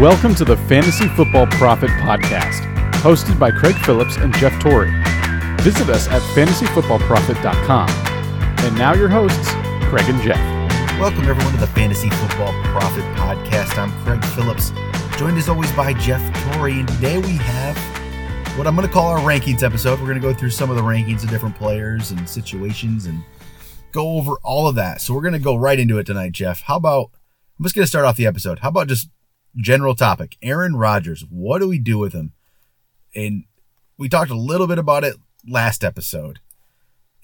Welcome 0.00 0.34
to 0.36 0.46
the 0.46 0.56
Fantasy 0.56 1.08
Football 1.08 1.46
Prophet 1.48 1.90
Podcast, 1.90 2.62
hosted 3.02 3.38
by 3.38 3.50
Craig 3.50 3.74
Phillips 3.84 4.16
and 4.16 4.34
Jeff 4.36 4.58
Torrey. 4.58 4.90
Visit 5.60 5.90
us 5.90 6.08
at 6.08 6.22
fantasyfootballprophet.com. 6.34 7.90
And 8.64 8.78
now 8.78 8.94
your 8.94 9.10
hosts, 9.10 9.50
Craig 9.90 10.08
and 10.08 10.18
Jeff. 10.22 10.38
Welcome 10.98 11.26
everyone 11.26 11.52
to 11.52 11.60
the 11.60 11.66
Fantasy 11.66 12.08
Football 12.08 12.50
Prophet 12.62 13.04
Podcast. 13.14 13.76
I'm 13.76 13.92
Craig 14.02 14.24
Phillips, 14.34 14.70
joined 15.18 15.36
as 15.36 15.50
always 15.50 15.70
by 15.72 15.92
Jeff 15.92 16.22
Torrey, 16.54 16.78
and 16.78 16.88
today 16.88 17.18
we 17.18 17.32
have 17.36 17.76
what 18.56 18.66
I'm 18.66 18.74
going 18.74 18.88
to 18.88 18.94
call 18.94 19.08
our 19.08 19.18
rankings 19.18 19.62
episode. 19.62 20.00
We're 20.00 20.06
going 20.06 20.18
to 20.22 20.26
go 20.26 20.32
through 20.32 20.48
some 20.48 20.70
of 20.70 20.76
the 20.76 20.82
rankings 20.82 21.24
of 21.24 21.28
different 21.28 21.56
players 21.56 22.10
and 22.10 22.26
situations 22.26 23.04
and 23.04 23.22
go 23.92 24.12
over 24.12 24.36
all 24.44 24.66
of 24.66 24.76
that. 24.76 25.02
So 25.02 25.12
we're 25.12 25.20
going 25.20 25.34
to 25.34 25.38
go 25.38 25.56
right 25.56 25.78
into 25.78 25.98
it 25.98 26.06
tonight, 26.06 26.32
Jeff. 26.32 26.62
How 26.62 26.76
about 26.76 27.10
I'm 27.58 27.64
just 27.64 27.74
going 27.74 27.84
to 27.84 27.86
start 27.86 28.06
off 28.06 28.16
the 28.16 28.26
episode. 28.26 28.60
How 28.60 28.70
about 28.70 28.88
just 28.88 29.10
general 29.56 29.94
topic? 29.94 30.36
Aaron 30.42 30.76
Rodgers. 30.76 31.24
What 31.28 31.60
do 31.60 31.68
we 31.68 31.78
do 31.78 31.98
with 31.98 32.12
him? 32.12 32.32
And 33.14 33.44
we 33.98 34.08
talked 34.08 34.30
a 34.30 34.36
little 34.36 34.66
bit 34.66 34.78
about 34.78 35.04
it 35.04 35.16
last 35.46 35.84
episode, 35.84 36.40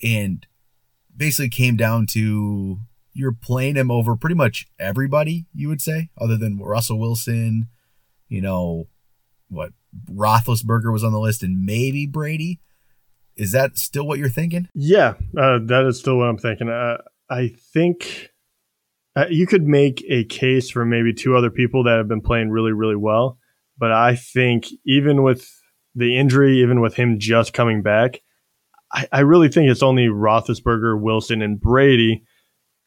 and 0.03 0.47
basically 1.17 1.49
came 1.49 1.77
down 1.77 2.07
to 2.07 2.81
you're 3.13 3.33
playing 3.33 3.77
him 3.77 3.91
over 3.91 4.15
pretty 4.17 4.35
much 4.35 4.67
everybody. 4.79 5.47
You 5.55 5.69
would 5.69 5.81
say, 5.81 6.11
other 6.19 6.37
than 6.37 6.59
Russell 6.59 6.99
Wilson. 6.99 7.69
You 8.29 8.43
know 8.43 8.89
what? 9.49 9.73
Roethlisberger 10.11 10.93
was 10.93 11.05
on 11.05 11.13
the 11.13 11.21
list, 11.21 11.43
and 11.43 11.65
maybe 11.65 12.07
Brady. 12.07 12.61
Is 13.37 13.53
that 13.53 13.79
still 13.79 14.07
what 14.07 14.19
you're 14.19 14.29
thinking? 14.29 14.69
Yeah, 14.75 15.15
uh, 15.37 15.59
that 15.65 15.87
is 15.87 15.99
still 15.99 16.19
what 16.19 16.29
I'm 16.29 16.39
thinking. 16.39 16.69
Uh, 16.69 16.99
I 17.31 17.49
think 17.49 18.31
uh, 19.17 19.27
you 19.31 19.47
could 19.47 19.67
make 19.67 20.05
a 20.09 20.25
case 20.25 20.71
for 20.71 20.85
maybe 20.85 21.13
two 21.13 21.37
other 21.37 21.51
people 21.51 21.83
that 21.85 21.97
have 21.97 22.09
been 22.09 22.21
playing 22.21 22.51
really, 22.51 22.73
really 22.73 22.97
well. 22.97 23.39
But 23.79 23.93
I 23.93 24.15
think 24.15 24.67
even 24.85 25.23
with 25.23 25.51
the 25.95 26.19
injury, 26.19 26.63
even 26.63 26.81
with 26.81 26.95
him 26.95 27.19
just 27.19 27.53
coming 27.53 27.83
back, 27.83 28.23
I, 28.93 29.09
I 29.11 29.21
really 29.21 29.49
think 29.49 29.71
it's 29.71 29.83
only 29.83 30.07
Roethlisberger, 30.07 31.01
Wilson, 31.01 31.43
and 31.43 31.61
Brady 31.61 32.25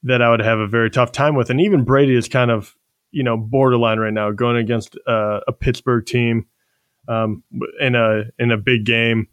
that 0.03 0.21
I 0.21 0.29
would 0.29 0.39
have 0.39 0.59
a 0.59 0.67
very 0.67 0.89
tough 0.89 1.11
time 1.11 1.35
with. 1.35 1.49
And 1.49 1.59
even 1.59 1.83
Brady 1.83 2.15
is 2.15 2.27
kind 2.29 2.51
of, 2.51 2.75
you 3.11 3.23
know, 3.23 3.35
borderline 3.35 3.99
right 3.99 4.13
now, 4.13 4.31
going 4.31 4.57
against 4.57 4.97
uh, 5.07 5.41
a 5.47 5.51
Pittsburgh 5.51 6.05
team 6.05 6.45
um, 7.07 7.43
in 7.79 7.95
a 7.95 8.25
in 8.37 8.51
a 8.51 8.57
big 8.57 8.85
game 8.85 9.27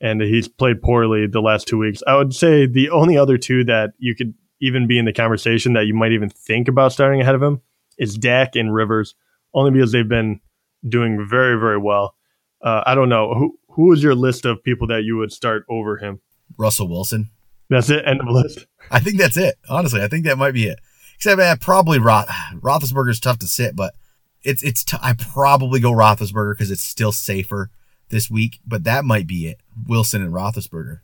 and 0.00 0.20
he's 0.20 0.48
played 0.48 0.82
poorly 0.82 1.26
the 1.26 1.40
last 1.40 1.66
two 1.66 1.78
weeks. 1.78 2.02
I 2.06 2.16
would 2.16 2.34
say 2.34 2.66
the 2.66 2.90
only 2.90 3.16
other 3.16 3.38
two 3.38 3.64
that 3.64 3.92
you 3.98 4.14
could 4.14 4.34
even 4.60 4.86
be 4.86 4.98
in 4.98 5.04
the 5.04 5.12
conversation 5.12 5.74
that 5.74 5.86
you 5.86 5.94
might 5.94 6.12
even 6.12 6.30
think 6.30 6.68
about 6.68 6.92
starting 6.92 7.20
ahead 7.20 7.34
of 7.34 7.42
him 7.42 7.60
is 7.98 8.16
Dak 8.16 8.56
and 8.56 8.74
Rivers, 8.74 9.14
only 9.54 9.70
because 9.70 9.92
they've 9.92 10.08
been 10.08 10.40
doing 10.86 11.26
very, 11.28 11.58
very 11.58 11.78
well. 11.78 12.14
Uh, 12.62 12.82
I 12.86 12.94
don't 12.94 13.08
know 13.08 13.34
who 13.34 13.58
who 13.70 13.92
is 13.92 14.02
your 14.02 14.14
list 14.14 14.46
of 14.46 14.64
people 14.64 14.86
that 14.86 15.04
you 15.04 15.18
would 15.18 15.30
start 15.32 15.64
over 15.68 15.98
him. 15.98 16.20
Russell 16.56 16.88
Wilson. 16.88 17.30
That's 17.68 17.90
it. 17.90 18.06
End 18.06 18.20
of 18.20 18.28
list. 18.28 18.66
I 18.90 19.00
think 19.00 19.18
that's 19.18 19.36
it. 19.36 19.56
Honestly, 19.68 20.00
I 20.00 20.08
think 20.08 20.24
that 20.24 20.38
might 20.38 20.54
be 20.54 20.66
it. 20.66 20.78
Except 21.16 21.40
I 21.40 21.54
probably 21.56 21.98
Roth 21.98 22.28
Roethlisberger's 22.54 23.20
tough 23.20 23.38
to 23.40 23.46
sit, 23.46 23.76
but 23.76 23.94
it's 24.42 24.62
it's 24.62 24.84
t- 24.84 24.96
I 25.02 25.14
probably 25.14 25.80
go 25.80 25.92
Roethlisberger 25.92 26.52
because 26.52 26.70
it's 26.70 26.82
still 26.82 27.12
safer 27.12 27.70
this 28.08 28.30
week. 28.30 28.60
But 28.66 28.84
that 28.84 29.04
might 29.04 29.26
be 29.26 29.48
it. 29.48 29.60
Wilson 29.86 30.22
and 30.22 30.32
Roethlisberger, 30.32 31.00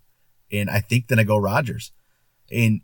and 0.50 0.70
I 0.70 0.80
think 0.80 1.08
then 1.08 1.18
I 1.18 1.24
go 1.24 1.36
Rodgers. 1.36 1.92
And 2.50 2.82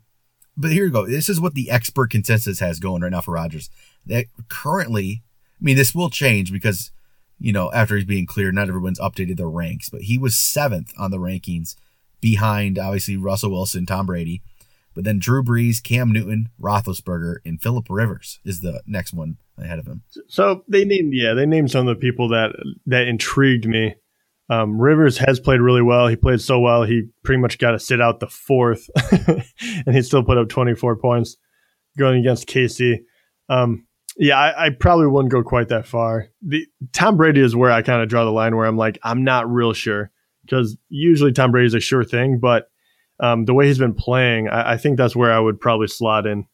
but 0.58 0.72
here 0.72 0.84
you 0.84 0.90
go. 0.90 1.06
This 1.06 1.28
is 1.28 1.40
what 1.40 1.54
the 1.54 1.70
expert 1.70 2.10
consensus 2.10 2.60
has 2.60 2.80
going 2.80 3.02
right 3.02 3.12
now 3.12 3.20
for 3.20 3.32
Rodgers. 3.32 3.70
That 4.04 4.26
currently, 4.48 5.22
I 5.60 5.64
mean, 5.64 5.76
this 5.76 5.94
will 5.94 6.10
change 6.10 6.52
because 6.52 6.90
you 7.38 7.52
know 7.52 7.72
after 7.72 7.96
he's 7.96 8.04
being 8.04 8.26
cleared, 8.26 8.54
not 8.54 8.68
everyone's 8.68 8.98
updated 8.98 9.36
their 9.36 9.48
ranks, 9.48 9.88
but 9.88 10.02
he 10.02 10.18
was 10.18 10.34
seventh 10.34 10.92
on 10.98 11.10
the 11.12 11.18
rankings 11.18 11.76
behind 12.20 12.78
obviously 12.78 13.16
Russell 13.16 13.52
Wilson, 13.52 13.86
Tom 13.86 14.06
Brady. 14.06 14.42
But 14.94 15.04
then 15.04 15.20
Drew 15.20 15.44
Brees, 15.44 15.80
Cam 15.80 16.10
Newton, 16.10 16.48
Roethlisberger, 16.60 17.36
and 17.44 17.62
Philip 17.62 17.86
Rivers 17.88 18.40
is 18.44 18.62
the 18.62 18.82
next 18.84 19.12
one 19.12 19.36
ahead 19.56 19.78
of 19.78 19.86
him. 19.86 20.02
So 20.26 20.64
they 20.66 20.84
named, 20.84 21.12
yeah, 21.14 21.34
they 21.34 21.46
named 21.46 21.70
some 21.70 21.86
of 21.86 21.94
the 21.94 22.00
people 22.00 22.28
that 22.30 22.50
that 22.86 23.06
intrigued 23.06 23.66
me. 23.66 23.94
Um, 24.50 24.80
Rivers 24.80 25.18
has 25.18 25.38
played 25.38 25.60
really 25.60 25.82
well. 25.82 26.06
He 26.06 26.16
played 26.16 26.40
so 26.40 26.58
well, 26.58 26.84
he 26.84 27.08
pretty 27.22 27.40
much 27.40 27.58
got 27.58 27.72
to 27.72 27.78
sit 27.78 28.00
out 28.00 28.20
the 28.20 28.28
fourth, 28.28 28.88
and 29.86 29.94
he 29.94 30.02
still 30.02 30.22
put 30.22 30.38
up 30.38 30.48
24 30.48 30.96
points 30.96 31.36
going 31.98 32.20
against 32.20 32.48
KC. 32.48 33.00
Um, 33.50 33.86
yeah, 34.16 34.38
I, 34.38 34.66
I, 34.66 34.70
probably 34.70 35.06
wouldn't 35.06 35.32
go 35.32 35.42
quite 35.42 35.68
that 35.68 35.86
far. 35.86 36.28
The 36.42 36.66
Tom 36.92 37.16
Brady 37.16 37.40
is 37.40 37.54
where 37.54 37.70
I 37.70 37.82
kind 37.82 38.02
of 38.02 38.08
draw 38.08 38.24
the 38.24 38.32
line, 38.32 38.56
where 38.56 38.66
I'm 38.66 38.76
like, 38.76 38.98
I'm 39.02 39.22
not 39.22 39.50
real 39.50 39.72
sure 39.72 40.10
because 40.44 40.76
usually 40.88 41.32
Tom 41.32 41.50
Brady 41.50 41.66
is 41.66 41.74
a 41.74 41.80
sure 41.80 42.04
thing, 42.04 42.38
but 42.38 42.68
um, 43.20 43.44
the 43.44 43.54
way 43.54 43.66
he's 43.66 43.78
been 43.78 43.94
playing, 43.94 44.48
I, 44.48 44.72
I 44.72 44.76
think 44.76 44.96
that's 44.96 45.14
where 45.14 45.32
I 45.32 45.38
would 45.38 45.60
probably 45.60 45.88
slot 45.88 46.26
in 46.26 46.46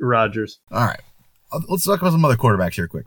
Rodgers. 0.00 0.60
All 0.70 0.84
right, 0.84 1.00
let's 1.68 1.84
talk 1.84 2.00
about 2.00 2.12
some 2.12 2.24
other 2.24 2.36
quarterbacks 2.36 2.74
here, 2.74 2.88
quick 2.88 3.06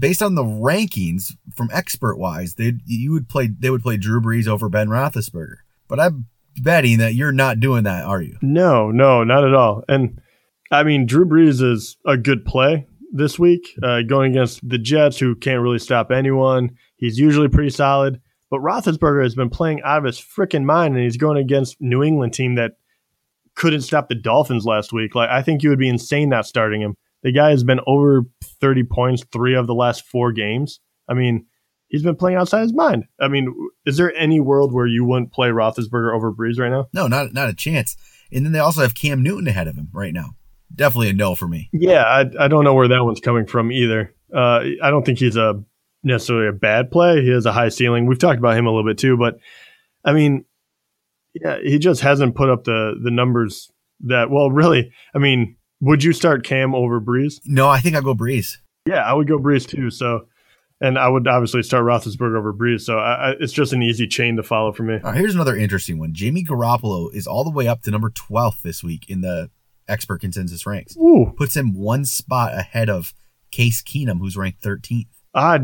based 0.00 0.22
on 0.22 0.34
the 0.34 0.42
rankings 0.42 1.36
from 1.54 1.70
expert 1.72 2.16
wise, 2.16 2.54
they 2.54 2.74
you 2.86 3.12
would 3.12 3.28
play 3.28 3.48
they 3.48 3.70
would 3.70 3.82
play 3.82 3.96
Drew 3.96 4.20
Brees 4.20 4.48
over 4.48 4.68
Ben 4.68 4.88
Roethlisberger. 4.88 5.56
But 5.86 6.00
I'm 6.00 6.26
betting 6.56 6.98
that 6.98 7.14
you're 7.14 7.32
not 7.32 7.60
doing 7.60 7.84
that, 7.84 8.04
are 8.04 8.22
you? 8.22 8.36
No, 8.42 8.90
no, 8.90 9.22
not 9.22 9.44
at 9.44 9.54
all. 9.54 9.84
And 9.88 10.20
I 10.72 10.82
mean, 10.82 11.06
Drew 11.06 11.26
Brees 11.26 11.62
is 11.62 11.96
a 12.06 12.16
good 12.16 12.44
play 12.44 12.86
this 13.12 13.38
week, 13.38 13.76
uh, 13.82 14.02
going 14.02 14.32
against 14.32 14.66
the 14.68 14.78
Jets, 14.78 15.18
who 15.18 15.34
can't 15.34 15.62
really 15.62 15.78
stop 15.78 16.10
anyone. 16.10 16.76
He's 16.96 17.18
usually 17.18 17.48
pretty 17.48 17.70
solid. 17.70 18.20
But 18.50 18.60
Roethlisberger 18.60 19.22
has 19.22 19.34
been 19.34 19.50
playing 19.50 19.82
out 19.82 19.98
of 19.98 20.04
his 20.04 20.18
freaking 20.18 20.64
mind, 20.64 20.94
and 20.94 21.04
he's 21.04 21.16
going 21.16 21.38
against 21.38 21.80
New 21.80 22.02
England 22.02 22.34
team 22.34 22.56
that 22.56 22.72
couldn't 23.54 23.82
stop 23.82 24.08
the 24.08 24.14
Dolphins 24.14 24.64
last 24.64 24.92
week. 24.92 25.14
Like 25.14 25.30
I 25.30 25.42
think 25.42 25.62
you 25.62 25.70
would 25.70 25.78
be 25.78 25.88
insane 25.88 26.30
not 26.30 26.46
starting 26.46 26.80
him. 26.80 26.96
The 27.22 27.32
guy 27.32 27.50
has 27.50 27.64
been 27.64 27.80
over 27.86 28.24
30 28.60 28.84
points 28.84 29.24
three 29.32 29.54
of 29.54 29.66
the 29.66 29.74
last 29.74 30.06
four 30.06 30.32
games. 30.32 30.80
I 31.08 31.14
mean, 31.14 31.46
he's 31.88 32.02
been 32.02 32.16
playing 32.16 32.38
outside 32.38 32.62
his 32.62 32.72
mind. 32.72 33.04
I 33.20 33.28
mean, 33.28 33.54
is 33.84 33.96
there 33.96 34.14
any 34.14 34.40
world 34.40 34.72
where 34.72 34.86
you 34.86 35.04
wouldn't 35.04 35.32
play 35.32 35.48
Roethlisberger 35.48 36.14
over 36.14 36.32
Brees 36.32 36.58
right 36.58 36.70
now? 36.70 36.88
No, 36.92 37.06
not 37.08 37.32
not 37.34 37.50
a 37.50 37.54
chance. 37.54 37.96
And 38.32 38.44
then 38.44 38.52
they 38.52 38.58
also 38.58 38.82
have 38.82 38.94
Cam 38.94 39.22
Newton 39.22 39.48
ahead 39.48 39.68
of 39.68 39.76
him 39.76 39.88
right 39.92 40.14
now. 40.14 40.36
Definitely 40.74 41.10
a 41.10 41.12
no 41.14 41.34
for 41.34 41.48
me. 41.48 41.68
Yeah, 41.72 42.04
I, 42.04 42.44
I 42.44 42.48
don't 42.48 42.64
know 42.64 42.74
where 42.74 42.88
that 42.88 43.04
one's 43.04 43.20
coming 43.20 43.46
from 43.46 43.72
either. 43.72 44.14
Uh, 44.32 44.60
I 44.82 44.90
don't 44.90 45.04
think 45.04 45.18
he's 45.18 45.36
a 45.36 45.62
necessarily 46.04 46.48
a 46.48 46.52
bad 46.52 46.90
play. 46.92 47.22
He 47.22 47.30
has 47.30 47.44
a 47.44 47.52
high 47.52 47.68
ceiling. 47.68 48.06
We've 48.06 48.18
talked 48.18 48.38
about 48.38 48.56
him 48.56 48.66
a 48.66 48.70
little 48.70 48.88
bit 48.88 48.98
too, 48.98 49.16
but 49.16 49.38
I 50.04 50.12
mean, 50.12 50.44
yeah, 51.34 51.58
he 51.62 51.78
just 51.78 52.00
hasn't 52.00 52.36
put 52.36 52.50
up 52.50 52.64
the 52.64 52.94
the 53.02 53.10
numbers 53.10 53.70
that. 54.00 54.30
Well, 54.30 54.50
really, 54.50 54.92
I 55.14 55.18
mean, 55.18 55.56
would 55.80 56.04
you 56.04 56.12
start 56.12 56.44
Cam 56.44 56.74
over 56.74 57.00
Brees? 57.00 57.40
No, 57.44 57.68
I 57.68 57.80
think 57.80 57.96
I 57.96 58.00
go 58.00 58.14
Brees. 58.14 58.58
Yeah, 58.86 59.02
I 59.02 59.12
would 59.12 59.28
go 59.28 59.38
Brees 59.38 59.66
too. 59.66 59.90
So, 59.90 60.26
and 60.80 60.98
I 60.98 61.08
would 61.08 61.26
obviously 61.26 61.62
start 61.62 61.84
Roethlisberger 61.84 62.38
over 62.38 62.52
Brees. 62.52 62.82
So 62.82 62.98
I, 62.98 63.30
I, 63.30 63.34
it's 63.40 63.52
just 63.52 63.72
an 63.72 63.82
easy 63.82 64.06
chain 64.06 64.36
to 64.36 64.42
follow 64.42 64.72
for 64.72 64.82
me. 64.82 64.96
Right, 64.96 65.16
here's 65.16 65.34
another 65.34 65.56
interesting 65.56 65.98
one. 65.98 66.14
Jimmy 66.14 66.44
Garoppolo 66.44 67.12
is 67.14 67.26
all 67.26 67.44
the 67.44 67.50
way 67.50 67.68
up 67.68 67.82
to 67.82 67.90
number 67.90 68.10
12th 68.10 68.62
this 68.62 68.82
week 68.82 69.08
in 69.08 69.20
the 69.20 69.50
expert 69.88 70.20
consensus 70.20 70.66
ranks. 70.66 70.96
Ooh. 70.96 71.32
Puts 71.36 71.56
him 71.56 71.74
one 71.74 72.04
spot 72.04 72.54
ahead 72.54 72.88
of 72.88 73.12
Case 73.50 73.82
Keenum, 73.82 74.18
who's 74.18 74.36
ranked 74.36 74.62
13th. 74.62 75.08
I 75.34 75.60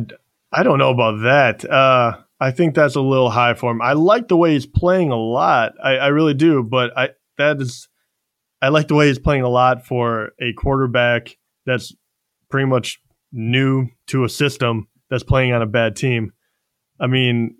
I 0.52 0.62
don't 0.62 0.78
know 0.78 0.90
about 0.90 1.22
that. 1.22 1.68
Uh, 1.68 2.18
I 2.38 2.50
think 2.50 2.74
that's 2.74 2.96
a 2.96 3.00
little 3.00 3.30
high 3.30 3.54
for 3.54 3.70
him. 3.70 3.82
I 3.82 3.94
like 3.94 4.28
the 4.28 4.36
way 4.36 4.52
he's 4.52 4.66
playing 4.66 5.10
a 5.10 5.16
lot. 5.16 5.74
I, 5.82 5.96
I 5.96 6.06
really 6.08 6.34
do, 6.34 6.62
but 6.62 6.96
I 6.96 7.10
that 7.38 7.60
is 7.60 7.88
I 8.62 8.68
like 8.68 8.88
the 8.88 8.94
way 8.94 9.08
he's 9.08 9.18
playing 9.18 9.42
a 9.42 9.48
lot 9.48 9.86
for 9.86 10.30
a 10.40 10.52
quarterback 10.54 11.36
that's 11.66 11.94
pretty 12.50 12.66
much 12.66 12.98
new 13.32 13.88
to 14.08 14.24
a 14.24 14.28
system 14.28 14.88
that's 15.10 15.22
playing 15.22 15.52
on 15.52 15.62
a 15.62 15.66
bad 15.66 15.96
team. 15.96 16.32
I 16.98 17.06
mean, 17.06 17.56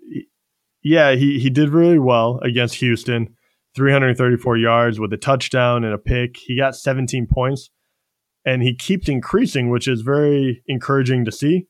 yeah, 0.83 1.13
he, 1.13 1.39
he 1.39 1.49
did 1.49 1.69
really 1.69 1.99
well 1.99 2.39
against 2.39 2.75
Houston 2.75 3.35
334 3.75 4.57
yards 4.57 4.99
with 4.99 5.13
a 5.13 5.17
touchdown 5.17 5.83
and 5.83 5.93
a 5.93 5.97
pick. 5.99 6.37
He 6.37 6.57
got 6.57 6.75
17 6.75 7.27
points 7.31 7.69
and 8.43 8.63
he 8.63 8.73
keeps 8.73 9.07
increasing, 9.07 9.69
which 9.69 9.87
is 9.87 10.01
very 10.01 10.63
encouraging 10.67 11.25
to 11.25 11.31
see. 11.31 11.67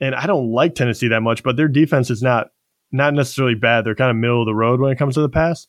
And 0.00 0.14
I 0.14 0.26
don't 0.26 0.52
like 0.52 0.74
Tennessee 0.74 1.08
that 1.08 1.22
much, 1.22 1.42
but 1.42 1.56
their 1.56 1.68
defense 1.68 2.10
is 2.10 2.22
not 2.22 2.48
not 2.92 3.12
necessarily 3.12 3.54
bad. 3.56 3.84
They're 3.84 3.96
kind 3.96 4.10
of 4.10 4.16
middle 4.16 4.40
of 4.40 4.46
the 4.46 4.54
road 4.54 4.80
when 4.80 4.92
it 4.92 4.98
comes 4.98 5.14
to 5.14 5.20
the 5.20 5.28
pass. 5.28 5.66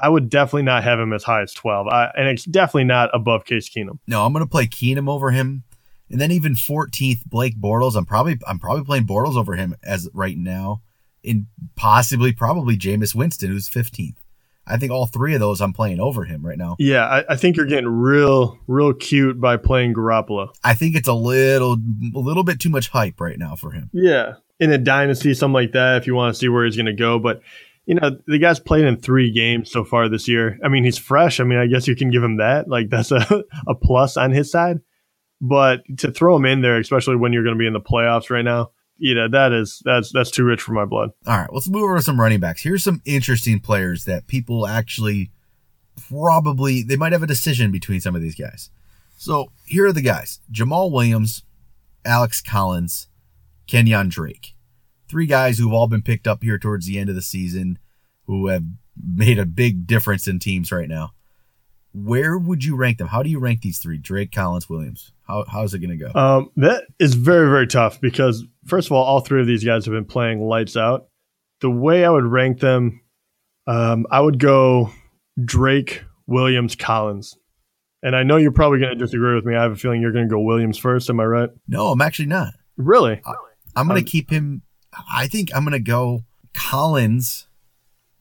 I 0.00 0.08
would 0.08 0.28
definitely 0.28 0.62
not 0.62 0.84
have 0.84 0.98
him 0.98 1.12
as 1.12 1.24
high 1.24 1.42
as 1.42 1.52
12. 1.52 1.88
I, 1.88 2.10
and 2.16 2.28
it's 2.28 2.44
definitely 2.44 2.84
not 2.84 3.10
above 3.12 3.44
Case 3.44 3.68
Keenum. 3.68 3.98
No, 4.06 4.24
I'm 4.24 4.32
going 4.32 4.44
to 4.44 4.50
play 4.50 4.66
Keenum 4.66 5.08
over 5.08 5.30
him. 5.30 5.64
And 6.10 6.20
then 6.20 6.32
even 6.32 6.54
14th 6.54 7.26
Blake 7.26 7.60
Bortles, 7.60 7.94
I'm 7.94 8.06
probably 8.06 8.38
I'm 8.46 8.58
probably 8.58 8.84
playing 8.84 9.06
Bortles 9.06 9.36
over 9.36 9.56
him 9.56 9.76
as 9.82 10.08
right 10.14 10.38
now. 10.38 10.82
And 11.24 11.46
possibly 11.76 12.32
probably 12.32 12.78
Jameis 12.78 13.14
Winston 13.14 13.50
who's 13.50 13.68
15th. 13.68 14.16
I 14.68 14.76
think 14.76 14.92
all 14.92 15.06
three 15.06 15.34
of 15.34 15.40
those 15.40 15.60
I'm 15.60 15.72
playing 15.72 15.98
over 15.98 16.24
him 16.24 16.44
right 16.44 16.58
now. 16.58 16.76
Yeah, 16.78 17.06
I, 17.06 17.24
I 17.30 17.36
think 17.36 17.56
you're 17.56 17.66
getting 17.66 17.88
real, 17.88 18.58
real 18.66 18.92
cute 18.92 19.40
by 19.40 19.56
playing 19.56 19.94
Garoppolo. 19.94 20.54
I 20.62 20.74
think 20.74 20.94
it's 20.94 21.08
a 21.08 21.14
little, 21.14 21.76
a 22.14 22.18
little 22.18 22.44
bit 22.44 22.60
too 22.60 22.68
much 22.68 22.88
hype 22.88 23.20
right 23.20 23.38
now 23.38 23.56
for 23.56 23.70
him. 23.70 23.88
Yeah, 23.94 24.34
in 24.60 24.70
a 24.70 24.78
dynasty, 24.78 25.32
something 25.32 25.54
like 25.54 25.72
that, 25.72 25.96
if 25.96 26.06
you 26.06 26.14
want 26.14 26.34
to 26.34 26.38
see 26.38 26.48
where 26.48 26.64
he's 26.64 26.76
going 26.76 26.86
to 26.86 26.92
go. 26.92 27.18
But 27.18 27.40
you 27.88 27.94
know, 27.94 28.10
the 28.26 28.38
guy's 28.38 28.60
played 28.60 28.84
in 28.84 28.98
three 28.98 29.32
games 29.32 29.72
so 29.72 29.82
far 29.82 30.10
this 30.10 30.28
year. 30.28 30.58
I 30.62 30.68
mean, 30.68 30.84
he's 30.84 30.98
fresh. 30.98 31.40
I 31.40 31.44
mean, 31.44 31.58
I 31.58 31.66
guess 31.66 31.88
you 31.88 31.96
can 31.96 32.10
give 32.10 32.22
him 32.22 32.36
that. 32.36 32.68
Like 32.68 32.90
that's 32.90 33.10
a, 33.10 33.44
a 33.66 33.74
plus 33.74 34.18
on 34.18 34.30
his 34.30 34.50
side. 34.50 34.80
But 35.40 35.80
to 35.96 36.12
throw 36.12 36.36
him 36.36 36.44
in 36.44 36.60
there, 36.60 36.78
especially 36.78 37.16
when 37.16 37.32
you're 37.32 37.44
going 37.44 37.56
to 37.56 37.58
be 37.58 37.66
in 37.66 37.72
the 37.72 37.80
playoffs 37.80 38.28
right 38.28 38.44
now, 38.44 38.72
you 38.98 39.14
know, 39.14 39.26
that 39.28 39.52
is 39.52 39.80
that's 39.86 40.12
that's 40.12 40.30
too 40.30 40.44
rich 40.44 40.60
for 40.60 40.72
my 40.72 40.84
blood. 40.84 41.12
All 41.26 41.38
right, 41.38 41.50
let's 41.50 41.68
move 41.68 41.84
over 41.84 41.96
to 41.96 42.02
some 42.02 42.20
running 42.20 42.40
backs. 42.40 42.62
Here's 42.62 42.84
some 42.84 43.00
interesting 43.06 43.58
players 43.58 44.04
that 44.04 44.26
people 44.26 44.66
actually 44.66 45.30
probably 46.10 46.82
they 46.82 46.96
might 46.96 47.12
have 47.12 47.22
a 47.22 47.26
decision 47.26 47.72
between 47.72 48.02
some 48.02 48.14
of 48.14 48.20
these 48.20 48.34
guys. 48.34 48.68
So 49.16 49.50
here 49.64 49.86
are 49.86 49.92
the 49.94 50.02
guys: 50.02 50.40
Jamaal 50.52 50.92
Williams, 50.92 51.42
Alex 52.04 52.42
Collins, 52.42 53.08
Kenyon 53.66 54.10
Drake. 54.10 54.56
Three 55.08 55.26
guys 55.26 55.58
who've 55.58 55.72
all 55.72 55.88
been 55.88 56.02
picked 56.02 56.26
up 56.26 56.42
here 56.42 56.58
towards 56.58 56.86
the 56.86 56.98
end 56.98 57.08
of 57.08 57.14
the 57.14 57.22
season, 57.22 57.78
who 58.26 58.48
have 58.48 58.64
made 59.02 59.38
a 59.38 59.46
big 59.46 59.86
difference 59.86 60.28
in 60.28 60.38
teams 60.38 60.70
right 60.70 60.88
now. 60.88 61.12
Where 61.94 62.36
would 62.38 62.62
you 62.62 62.76
rank 62.76 62.98
them? 62.98 63.08
How 63.08 63.22
do 63.22 63.30
you 63.30 63.38
rank 63.38 63.62
these 63.62 63.78
three? 63.78 63.96
Drake, 63.96 64.30
Collins, 64.30 64.68
Williams. 64.68 65.12
How, 65.26 65.44
how's 65.50 65.72
it 65.72 65.78
going 65.78 65.98
to 65.98 66.12
go? 66.12 66.18
Um, 66.18 66.50
that 66.56 66.84
is 67.00 67.14
very, 67.14 67.48
very 67.48 67.66
tough 67.66 68.00
because, 68.00 68.44
first 68.66 68.88
of 68.88 68.92
all, 68.92 69.02
all 69.04 69.20
three 69.20 69.40
of 69.40 69.46
these 69.46 69.64
guys 69.64 69.86
have 69.86 69.94
been 69.94 70.04
playing 70.04 70.40
lights 70.40 70.76
out. 70.76 71.08
The 71.60 71.70
way 71.70 72.04
I 72.04 72.10
would 72.10 72.26
rank 72.26 72.60
them, 72.60 73.00
um, 73.66 74.06
I 74.10 74.20
would 74.20 74.38
go 74.38 74.92
Drake, 75.42 76.04
Williams, 76.26 76.76
Collins. 76.76 77.36
And 78.02 78.14
I 78.14 78.22
know 78.22 78.36
you're 78.36 78.52
probably 78.52 78.78
going 78.78 78.96
to 78.96 79.04
disagree 79.04 79.34
with 79.34 79.44
me. 79.44 79.56
I 79.56 79.62
have 79.62 79.72
a 79.72 79.76
feeling 79.76 80.00
you're 80.00 80.12
going 80.12 80.28
to 80.28 80.30
go 80.30 80.40
Williams 80.40 80.78
first. 80.78 81.10
Am 81.10 81.18
I 81.18 81.24
right? 81.24 81.50
No, 81.66 81.88
I'm 81.88 82.00
actually 82.00 82.26
not. 82.26 82.52
Really? 82.76 83.20
I, 83.24 83.34
I'm 83.74 83.88
going 83.88 84.04
to 84.04 84.08
keep 84.08 84.30
him. 84.30 84.62
I 85.12 85.26
think 85.28 85.50
I'm 85.54 85.64
going 85.64 85.72
to 85.72 85.78
go 85.80 86.24
Collins, 86.54 87.46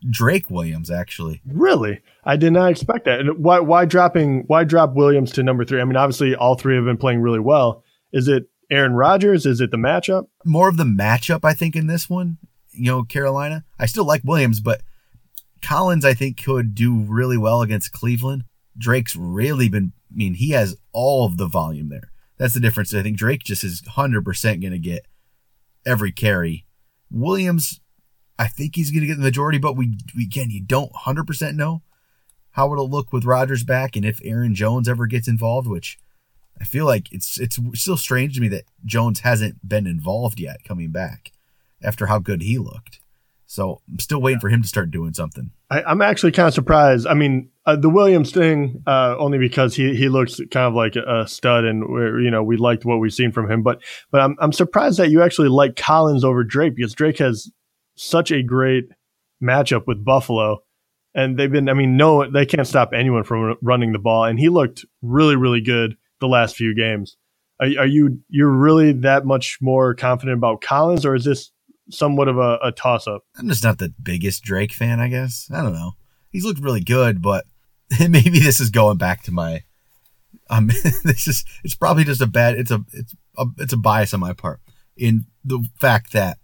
Drake 0.09 0.49
Williams. 0.49 0.91
Actually, 0.91 1.41
Really? 1.45 2.01
I 2.23 2.35
did 2.35 2.51
not 2.51 2.71
expect 2.71 3.05
that. 3.05 3.19
And 3.21 3.43
why 3.43 3.59
why 3.59 3.85
dropping 3.85 4.43
why 4.47 4.63
drop 4.63 4.93
Williams 4.93 5.31
to 5.33 5.43
number 5.43 5.65
three? 5.65 5.81
I 5.81 5.85
mean, 5.85 5.95
obviously 5.95 6.35
all 6.35 6.55
three 6.55 6.75
have 6.75 6.85
been 6.85 6.97
playing 6.97 7.21
really 7.21 7.39
well. 7.39 7.83
Is 8.11 8.27
it 8.27 8.49
Aaron 8.69 8.93
Rodgers? 8.93 9.45
Is 9.45 9.61
it 9.61 9.71
the 9.71 9.77
matchup? 9.77 10.27
more 10.45 10.69
of 10.69 10.77
the 10.77 10.83
matchup. 10.83 11.43
I 11.43 11.53
think 11.53 11.75
in 11.75 11.87
this 11.87 12.09
one, 12.09 12.37
you 12.71 12.91
know, 12.91 13.03
Carolina. 13.03 13.63
I 13.79 13.85
still 13.85 14.05
like 14.05 14.21
Williams, 14.23 14.59
but 14.59 14.81
Collins 15.61 16.05
I 16.05 16.13
think 16.13 16.43
could 16.43 16.75
do 16.75 16.99
really 17.01 17.37
well 17.37 17.61
against 17.61 17.91
Cleveland. 17.91 18.43
Drake's 18.77 19.15
really 19.15 19.69
been. 19.69 19.93
I 20.11 20.15
mean, 20.15 20.35
he 20.35 20.51
has 20.51 20.77
all 20.93 21.25
of 21.25 21.37
the 21.37 21.47
volume 21.47 21.89
there. 21.89 22.11
That's 22.37 22.53
the 22.53 22.59
difference. 22.59 22.93
I 22.93 23.03
think 23.03 23.17
Drake 23.17 23.43
just 23.43 23.63
is 23.63 23.81
100% 23.81 24.61
going 24.61 24.71
to 24.71 24.79
get 24.79 25.05
every 25.87 26.11
carry. 26.11 26.65
Williams, 27.09 27.79
I 28.37 28.47
think 28.47 28.75
he's 28.75 28.91
going 28.91 29.01
to 29.01 29.07
get 29.07 29.17
the 29.17 29.23
majority, 29.23 29.57
but 29.57 29.75
we, 29.75 29.97
we 30.15 30.23
again, 30.23 30.51
you 30.51 30.61
don't 30.61 30.91
100% 30.93 31.55
know 31.55 31.81
how 32.51 32.71
it'll 32.73 32.89
look 32.89 33.13
with 33.13 33.25
Rodgers 33.25 33.63
back 33.63 33.95
and 33.95 34.03
if 34.03 34.19
Aaron 34.23 34.53
Jones 34.53 34.89
ever 34.89 35.07
gets 35.07 35.27
involved, 35.27 35.67
which 35.67 35.97
I 36.59 36.63
feel 36.63 36.85
like 36.85 37.11
it's 37.11 37.39
it's 37.39 37.59
still 37.75 37.97
strange 37.97 38.35
to 38.35 38.41
me 38.41 38.47
that 38.49 38.63
Jones 38.83 39.19
hasn't 39.19 39.67
been 39.67 39.85
involved 39.85 40.39
yet 40.39 40.63
coming 40.63 40.91
back 40.91 41.31
after 41.83 42.07
how 42.07 42.19
good 42.19 42.41
he 42.41 42.57
looked. 42.57 42.99
So 43.45 43.81
I'm 43.89 43.99
still 43.99 44.21
waiting 44.21 44.39
for 44.39 44.49
him 44.49 44.61
to 44.61 44.67
start 44.67 44.91
doing 44.91 45.13
something. 45.13 45.51
I, 45.69 45.83
I'm 45.83 46.01
actually 46.01 46.31
kind 46.31 46.47
of 46.47 46.53
surprised. 46.53 47.07
I 47.07 47.13
mean, 47.13 47.49
uh, 47.67 47.75
the 47.75 47.89
Williams 47.89 48.31
thing, 48.31 48.81
uh, 48.87 49.15
only 49.19 49.37
because 49.37 49.75
he 49.75 49.93
he 49.93 50.07
looks 50.07 50.39
kind 50.51 50.65
of 50.67 50.73
like 50.73 50.95
a 50.95 51.27
stud, 51.27 51.65
and 51.65 51.83
you 52.23 52.31
know 52.31 52.41
we 52.41 52.55
liked 52.55 52.85
what 52.85 52.99
we've 52.99 53.13
seen 53.13 53.33
from 53.33 53.51
him. 53.51 53.61
But 53.61 53.83
but 54.09 54.21
I'm 54.21 54.37
I'm 54.39 54.53
surprised 54.53 54.97
that 54.99 55.11
you 55.11 55.21
actually 55.21 55.49
like 55.49 55.75
Collins 55.75 56.23
over 56.23 56.45
Drake 56.45 56.77
because 56.77 56.93
Drake 56.93 57.17
has 57.17 57.51
such 57.95 58.31
a 58.31 58.41
great 58.41 58.85
matchup 59.43 59.85
with 59.85 60.05
Buffalo, 60.05 60.59
and 61.13 61.37
they've 61.37 61.51
been. 61.51 61.67
I 61.67 61.73
mean, 61.73 61.97
no, 61.97 62.31
they 62.31 62.45
can't 62.45 62.65
stop 62.65 62.91
anyone 62.93 63.25
from 63.25 63.57
running 63.61 63.91
the 63.91 63.99
ball, 63.99 64.23
and 64.23 64.39
he 64.39 64.47
looked 64.47 64.85
really 65.01 65.35
really 65.35 65.61
good 65.61 65.97
the 66.21 66.27
last 66.29 66.55
few 66.55 66.73
games. 66.73 67.17
Are, 67.59 67.67
are 67.79 67.85
you 67.85 68.21
you're 68.29 68.49
really 68.49 68.93
that 68.93 69.25
much 69.25 69.57
more 69.59 69.93
confident 69.93 70.37
about 70.37 70.61
Collins, 70.61 71.05
or 71.05 71.15
is 71.15 71.25
this 71.25 71.51
somewhat 71.89 72.29
of 72.29 72.37
a, 72.37 72.59
a 72.63 72.71
toss 72.71 73.07
up? 73.07 73.23
I'm 73.37 73.49
just 73.49 73.65
not 73.65 73.77
the 73.77 73.93
biggest 74.01 74.43
Drake 74.43 74.71
fan, 74.71 75.01
I 75.01 75.09
guess. 75.09 75.49
I 75.53 75.61
don't 75.61 75.73
know. 75.73 75.91
He's 76.31 76.45
looked 76.45 76.61
really 76.61 76.81
good, 76.81 77.21
but 77.21 77.45
maybe 78.09 78.39
this 78.39 78.59
is 78.59 78.69
going 78.69 78.97
back 78.97 79.23
to 79.23 79.31
my 79.31 79.63
um 80.49 80.67
this 81.03 81.27
is 81.27 81.45
it's 81.63 81.75
probably 81.75 82.03
just 82.03 82.21
a 82.21 82.27
bad 82.27 82.55
it's 82.55 82.71
a 82.71 82.83
it's 82.93 83.15
a 83.37 83.45
it's 83.57 83.73
a 83.73 83.77
bias 83.77 84.13
on 84.13 84.19
my 84.19 84.33
part 84.33 84.59
in 84.97 85.25
the 85.45 85.63
fact 85.79 86.13
that 86.13 86.37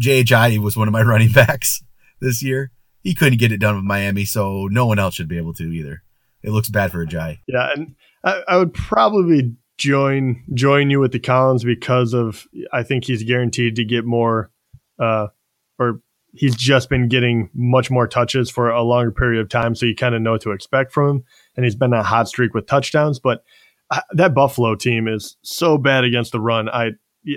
Ajayi 0.00 0.58
was 0.58 0.76
one 0.76 0.88
of 0.88 0.92
my 0.92 1.02
running 1.04 1.32
backs 1.32 1.82
this 2.20 2.42
year. 2.42 2.70
He 3.02 3.14
couldn't 3.14 3.38
get 3.38 3.52
it 3.52 3.58
done 3.58 3.76
with 3.76 3.84
Miami, 3.84 4.24
so 4.24 4.66
no 4.70 4.86
one 4.86 4.98
else 4.98 5.14
should 5.14 5.28
be 5.28 5.38
able 5.38 5.54
to 5.54 5.64
either. 5.64 6.02
It 6.42 6.50
looks 6.50 6.68
bad 6.68 6.92
for 6.92 7.04
Ajayi. 7.04 7.38
Yeah, 7.46 7.70
and 7.72 7.94
I, 8.24 8.42
I 8.48 8.56
would 8.56 8.74
probably 8.74 9.56
join 9.78 10.42
join 10.54 10.90
you 10.90 11.00
with 11.00 11.12
the 11.12 11.20
Collins 11.20 11.64
because 11.64 12.14
of 12.14 12.46
I 12.72 12.82
think 12.82 13.04
he's 13.04 13.22
guaranteed 13.22 13.76
to 13.76 13.84
get 13.84 14.04
more, 14.04 14.50
uh, 14.98 15.28
or 15.78 16.00
he's 16.36 16.54
just 16.54 16.88
been 16.88 17.08
getting 17.08 17.50
much 17.54 17.90
more 17.90 18.06
touches 18.06 18.50
for 18.50 18.70
a 18.70 18.82
longer 18.82 19.10
period 19.10 19.40
of 19.40 19.48
time, 19.48 19.74
so 19.74 19.86
you 19.86 19.94
kind 19.94 20.14
of 20.14 20.22
know 20.22 20.32
what 20.32 20.42
to 20.42 20.52
expect 20.52 20.92
from 20.92 21.08
him. 21.08 21.24
And 21.56 21.64
he's 21.64 21.76
been 21.76 21.92
a 21.92 22.02
hot 22.02 22.28
streak 22.28 22.54
with 22.54 22.66
touchdowns, 22.66 23.18
but 23.18 23.42
uh, 23.90 24.00
that 24.12 24.34
Buffalo 24.34 24.74
team 24.74 25.08
is 25.08 25.36
so 25.42 25.78
bad 25.78 26.04
against 26.04 26.32
the 26.32 26.40
run. 26.40 26.68
I 26.68 26.92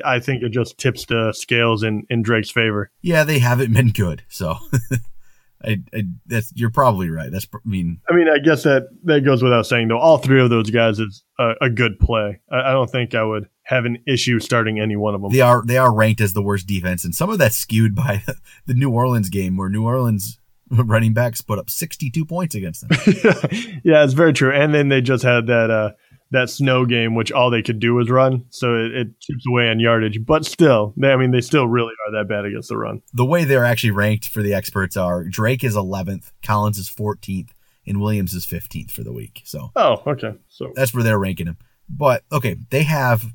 I 0.06 0.19
think 0.19 0.44
it 0.44 0.51
just 0.51 0.78
tips 0.78 1.06
the 1.06 1.34
scales 1.34 1.84
in 1.84 2.04
in 2.10 2.22
Drake's 2.22 2.51
favor. 2.51 2.92
Yeah, 3.01 3.24
they 3.24 3.40
haven't 3.40 3.74
been 3.74 3.92
good, 3.92 4.24
so. 4.28 4.56
I, 5.63 5.81
I, 5.94 6.03
that's 6.25 6.53
you're 6.56 6.69
probably 6.69 7.09
right. 7.09 7.29
That's 7.31 7.47
I 7.53 7.57
mean, 7.65 8.00
I 8.09 8.13
mean, 8.13 8.27
I 8.29 8.39
guess 8.39 8.63
that 8.63 8.88
that 9.03 9.21
goes 9.21 9.44
without 9.44 9.65
saying. 9.65 9.89
Though 9.89 10.00
all 10.00 10.17
three 10.17 10.41
of 10.41 10.50
those 10.50 10.69
guys 10.69 11.00
is 11.00 11.23
a, 11.38 11.53
a 11.61 11.69
good 11.69 12.00
play. 12.00 12.39
I, 12.50 12.69
I, 12.69 12.71
don't 12.71 12.89
think 12.89 13.13
I 13.13 13.23
would 13.23 13.50
have 13.63 13.83
an 13.83 13.97
issue 14.07 14.39
starting 14.39 14.79
any 14.79 14.95
one 14.95 15.15
of 15.15 15.21
them. 15.21 15.31
They 15.31 15.41
are 15.41 15.63
they 15.65 15.77
are 15.77 15.94
ranked 15.94 16.21
as 16.21 16.33
the 16.33 16.41
worst 16.41 16.65
defense, 16.65 17.03
and 17.03 17.13
some 17.13 17.29
of 17.29 17.39
that's 17.39 17.57
skewed 17.57 17.94
by 17.94 18.23
the 18.67 18.73
New 18.73 18.89
Orleans 18.89 19.29
game 19.29 19.57
where 19.57 19.69
New 19.69 19.85
Orleans 19.85 20.39
running 20.71 21.13
backs 21.13 21.41
put 21.41 21.59
up 21.59 21.69
62 21.69 22.25
points 22.25 22.55
against 22.55 22.88
them. 22.88 22.97
yeah, 23.83 24.03
it's 24.03 24.13
very 24.13 24.33
true. 24.33 24.51
And 24.51 24.73
then 24.73 24.89
they 24.89 25.01
just 25.01 25.23
had 25.23 25.47
that 25.47 25.69
uh, 25.71 25.91
that 26.31 26.50
snow 26.50 26.86
game, 26.86 27.15
which 27.15 27.31
all 27.31 27.50
they 27.50 27.62
could 27.63 27.79
do 27.79 27.95
was 27.95 28.09
run, 28.09 28.45
so 28.50 28.75
it, 28.75 28.91
it 28.93 29.19
chips 29.19 29.45
away 29.48 29.69
on 29.69 29.79
yardage. 29.79 30.24
But 30.25 30.45
still, 30.45 30.93
they, 30.95 31.12
I 31.12 31.15
mean, 31.15 31.31
they 31.31 31.41
still 31.41 31.67
really 31.67 31.93
are 32.07 32.12
that 32.13 32.29
bad 32.29 32.45
against 32.45 32.69
the 32.69 32.77
run. 32.77 33.01
The 33.13 33.25
way 33.25 33.43
they're 33.45 33.65
actually 33.65 33.91
ranked 33.91 34.27
for 34.27 34.43
the 34.43 34.53
experts 34.53 34.95
are 34.95 35.24
Drake 35.24 35.63
is 35.63 35.75
11th, 35.75 36.31
Collins 36.43 36.77
is 36.77 36.89
14th, 36.89 37.50
and 37.88 38.00
Williams 38.00 38.33
is 38.33 38.45
15th 38.45 38.91
for 38.91 39.03
the 39.03 39.12
week. 39.13 39.41
So, 39.45 39.71
oh, 39.75 40.03
okay, 40.05 40.33
so 40.50 40.71
that's 40.75 40.93
where 40.93 41.03
they're 41.03 41.19
ranking 41.19 41.48
him. 41.48 41.57
But 41.89 42.24
okay, 42.31 42.55
they 42.69 42.83
have. 42.83 43.25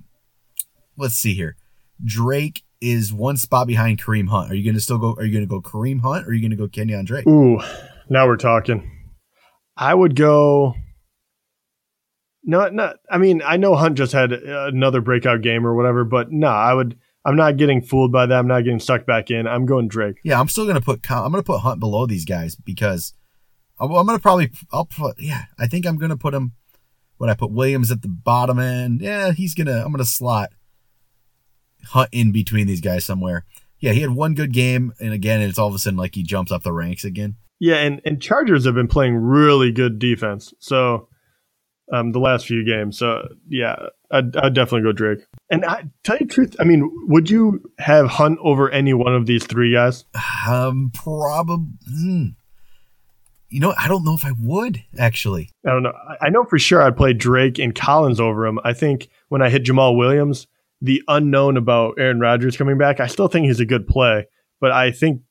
Let's 0.97 1.17
see 1.17 1.35
here. 1.35 1.57
Drake 2.05 2.63
is 2.81 3.13
one 3.13 3.37
spot 3.37 3.67
behind 3.67 4.01
Kareem 4.01 4.29
Hunt. 4.29 4.53
Are 4.53 4.55
you 4.55 4.63
going 4.63 4.75
to 4.75 4.81
still 4.81 4.99
go? 4.99 5.15
Are 5.19 5.25
you 5.25 5.33
going 5.33 5.47
to 5.47 5.49
go 5.49 5.61
Kareem 5.61 6.01
Hunt? 6.01 6.27
or 6.27 6.31
Are 6.31 6.33
you 6.33 6.41
going 6.41 6.51
to 6.51 6.57
go 6.57 6.69
Kenyon 6.69 7.05
Drake? 7.05 7.27
Ooh, 7.27 7.61
now 8.09 8.27
we're 8.27 8.37
talking. 8.37 8.91
I 9.77 9.93
would 9.93 10.15
go. 10.15 10.75
No, 12.45 12.69
not. 12.69 12.97
I 13.11 13.19
mean, 13.19 13.43
I 13.45 13.57
know 13.57 13.75
Hunt 13.75 13.97
just 13.97 14.13
had 14.13 14.33
another 14.33 15.01
breakout 15.01 15.41
game 15.41 15.67
or 15.67 15.75
whatever, 15.75 16.05
but 16.05 16.31
no, 16.31 16.49
I 16.49 16.75
would. 16.75 16.99
I'm 17.25 17.37
not 17.37 17.57
getting 17.57 17.81
fooled 17.81 18.13
by 18.13 18.27
that. 18.27 18.39
I'm 18.39 18.47
not 18.47 18.65
getting 18.65 18.81
sucked 18.81 19.07
back 19.07 19.31
in. 19.31 19.47
I'm 19.47 19.65
going 19.65 19.89
Drake. 19.89 20.19
Yeah, 20.25 20.39
I'm 20.39 20.49
still 20.49 20.67
gonna 20.67 20.83
put. 20.83 21.11
I'm 21.11 21.33
gonna 21.33 21.43
put 21.43 21.61
Hunt 21.61 21.81
below 21.81 22.07
these 22.07 22.27
guys 22.27 22.55
because 22.55 23.15
I'm 23.81 23.91
gonna 23.91 24.19
probably. 24.19 24.51
I'll 24.73 24.85
put. 24.85 25.19
Yeah, 25.19 25.45
I 25.59 25.67
think 25.67 25.87
I'm 25.87 25.97
gonna 25.97 26.19
put 26.19 26.35
him. 26.35 26.53
When 27.17 27.31
I 27.31 27.35
put 27.35 27.53
Williams 27.53 27.91
at 27.91 28.03
the 28.03 28.09
bottom 28.09 28.59
end, 28.59 29.01
yeah, 29.01 29.33
he's 29.33 29.55
gonna. 29.55 29.83
I'm 29.85 29.93
gonna 29.93 30.05
slot 30.05 30.51
Hunt 31.87 32.11
in 32.13 32.31
between 32.33 32.67
these 32.67 32.83
guys 32.83 33.05
somewhere. 33.07 33.45
Yeah, 33.79 33.93
he 33.93 34.01
had 34.01 34.11
one 34.11 34.35
good 34.35 34.53
game, 34.53 34.93
and 35.01 35.13
again, 35.13 35.41
it's 35.41 35.59
all 35.59 35.69
of 35.69 35.75
a 35.75 35.79
sudden 35.79 35.97
like 35.97 36.15
he 36.15 36.23
jumps 36.23 36.53
up 36.53 36.63
the 36.63 36.73
ranks 36.73 37.05
again. 37.05 37.37
Yeah, 37.59 37.77
and 37.77 38.03
and 38.05 38.21
Chargers 38.21 38.67
have 38.67 38.75
been 38.75 38.89
playing 38.89 39.15
really 39.15 39.73
good 39.73 39.99
defense. 39.99 40.53
So 40.59 41.09
um, 41.93 42.13
the 42.13 42.21
last 42.21 42.47
few 42.47 42.65
games. 42.65 42.99
So 42.99 43.29
yeah, 43.49 43.77
I'd, 44.11 44.37
I'd 44.37 44.55
definitely 44.55 44.83
go 44.83 44.93
Drake. 44.93 45.21
And 45.51 45.65
I 45.65 45.85
tell 46.03 46.17
you 46.17 46.27
the 46.27 46.33
truth, 46.33 46.57
I 46.59 46.65
mean, 46.65 46.91
would 47.09 47.29
you 47.31 47.63
have 47.79 48.07
Hunt 48.07 48.39
over 48.43 48.71
any 48.71 48.95
one 48.95 49.15
of 49.15 49.27
these 49.27 49.45
three 49.45 49.73
guys? 49.73 50.05
Um, 50.49 50.91
probably. 50.95 51.67
Hmm. 51.89 52.27
You 53.51 53.61
know, 53.61 53.75
I 53.79 53.87
don't 53.87 54.05
know 54.05 54.15
if 54.15 54.25
I 54.25 54.33
would 54.41 54.83
actually. 54.99 55.51
I 55.65 55.71
don't 55.71 55.85
know. 55.85 55.93
I 56.21 56.29
know 56.31 56.45
for 56.45 56.59
sure 56.59 56.83
I'd 56.83 56.97
play 56.97 57.13
Drake 57.13 57.59
and 57.59 57.75
Collins 57.75 58.19
over 58.19 58.47
him. 58.47 58.59
I 58.65 58.73
think 58.73 59.09
when 59.29 59.43
I 59.43 59.51
hit 59.51 59.65
Jamaal 59.65 59.97
Williams, 59.97 60.49
the 60.81 61.03
unknown 61.07 61.57
about 61.57 61.95
Aaron 61.99 62.19
Rodgers 62.19 62.57
coming 62.57 62.79
back, 62.79 62.99
I 62.99 63.07
still 63.07 63.29
think 63.29 63.47
he's 63.47 63.61
a 63.61 63.67
good 63.67 63.87
play, 63.87 64.27
but 64.61 64.73
I 64.73 64.91
think 64.91 65.23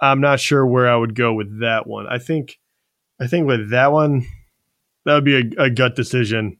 I'm 0.00 0.20
not 0.20 0.38
sure 0.38 0.66
where 0.66 0.88
I 0.88 0.96
would 0.96 1.14
go 1.14 1.32
with 1.32 1.60
that 1.60 1.86
one. 1.86 2.06
I 2.06 2.18
think, 2.18 2.58
I 3.20 3.26
think 3.26 3.46
with 3.46 3.70
that 3.70 3.90
one, 3.90 4.26
that 5.04 5.14
would 5.14 5.24
be 5.24 5.36
a, 5.36 5.64
a 5.64 5.70
gut 5.70 5.96
decision. 5.96 6.58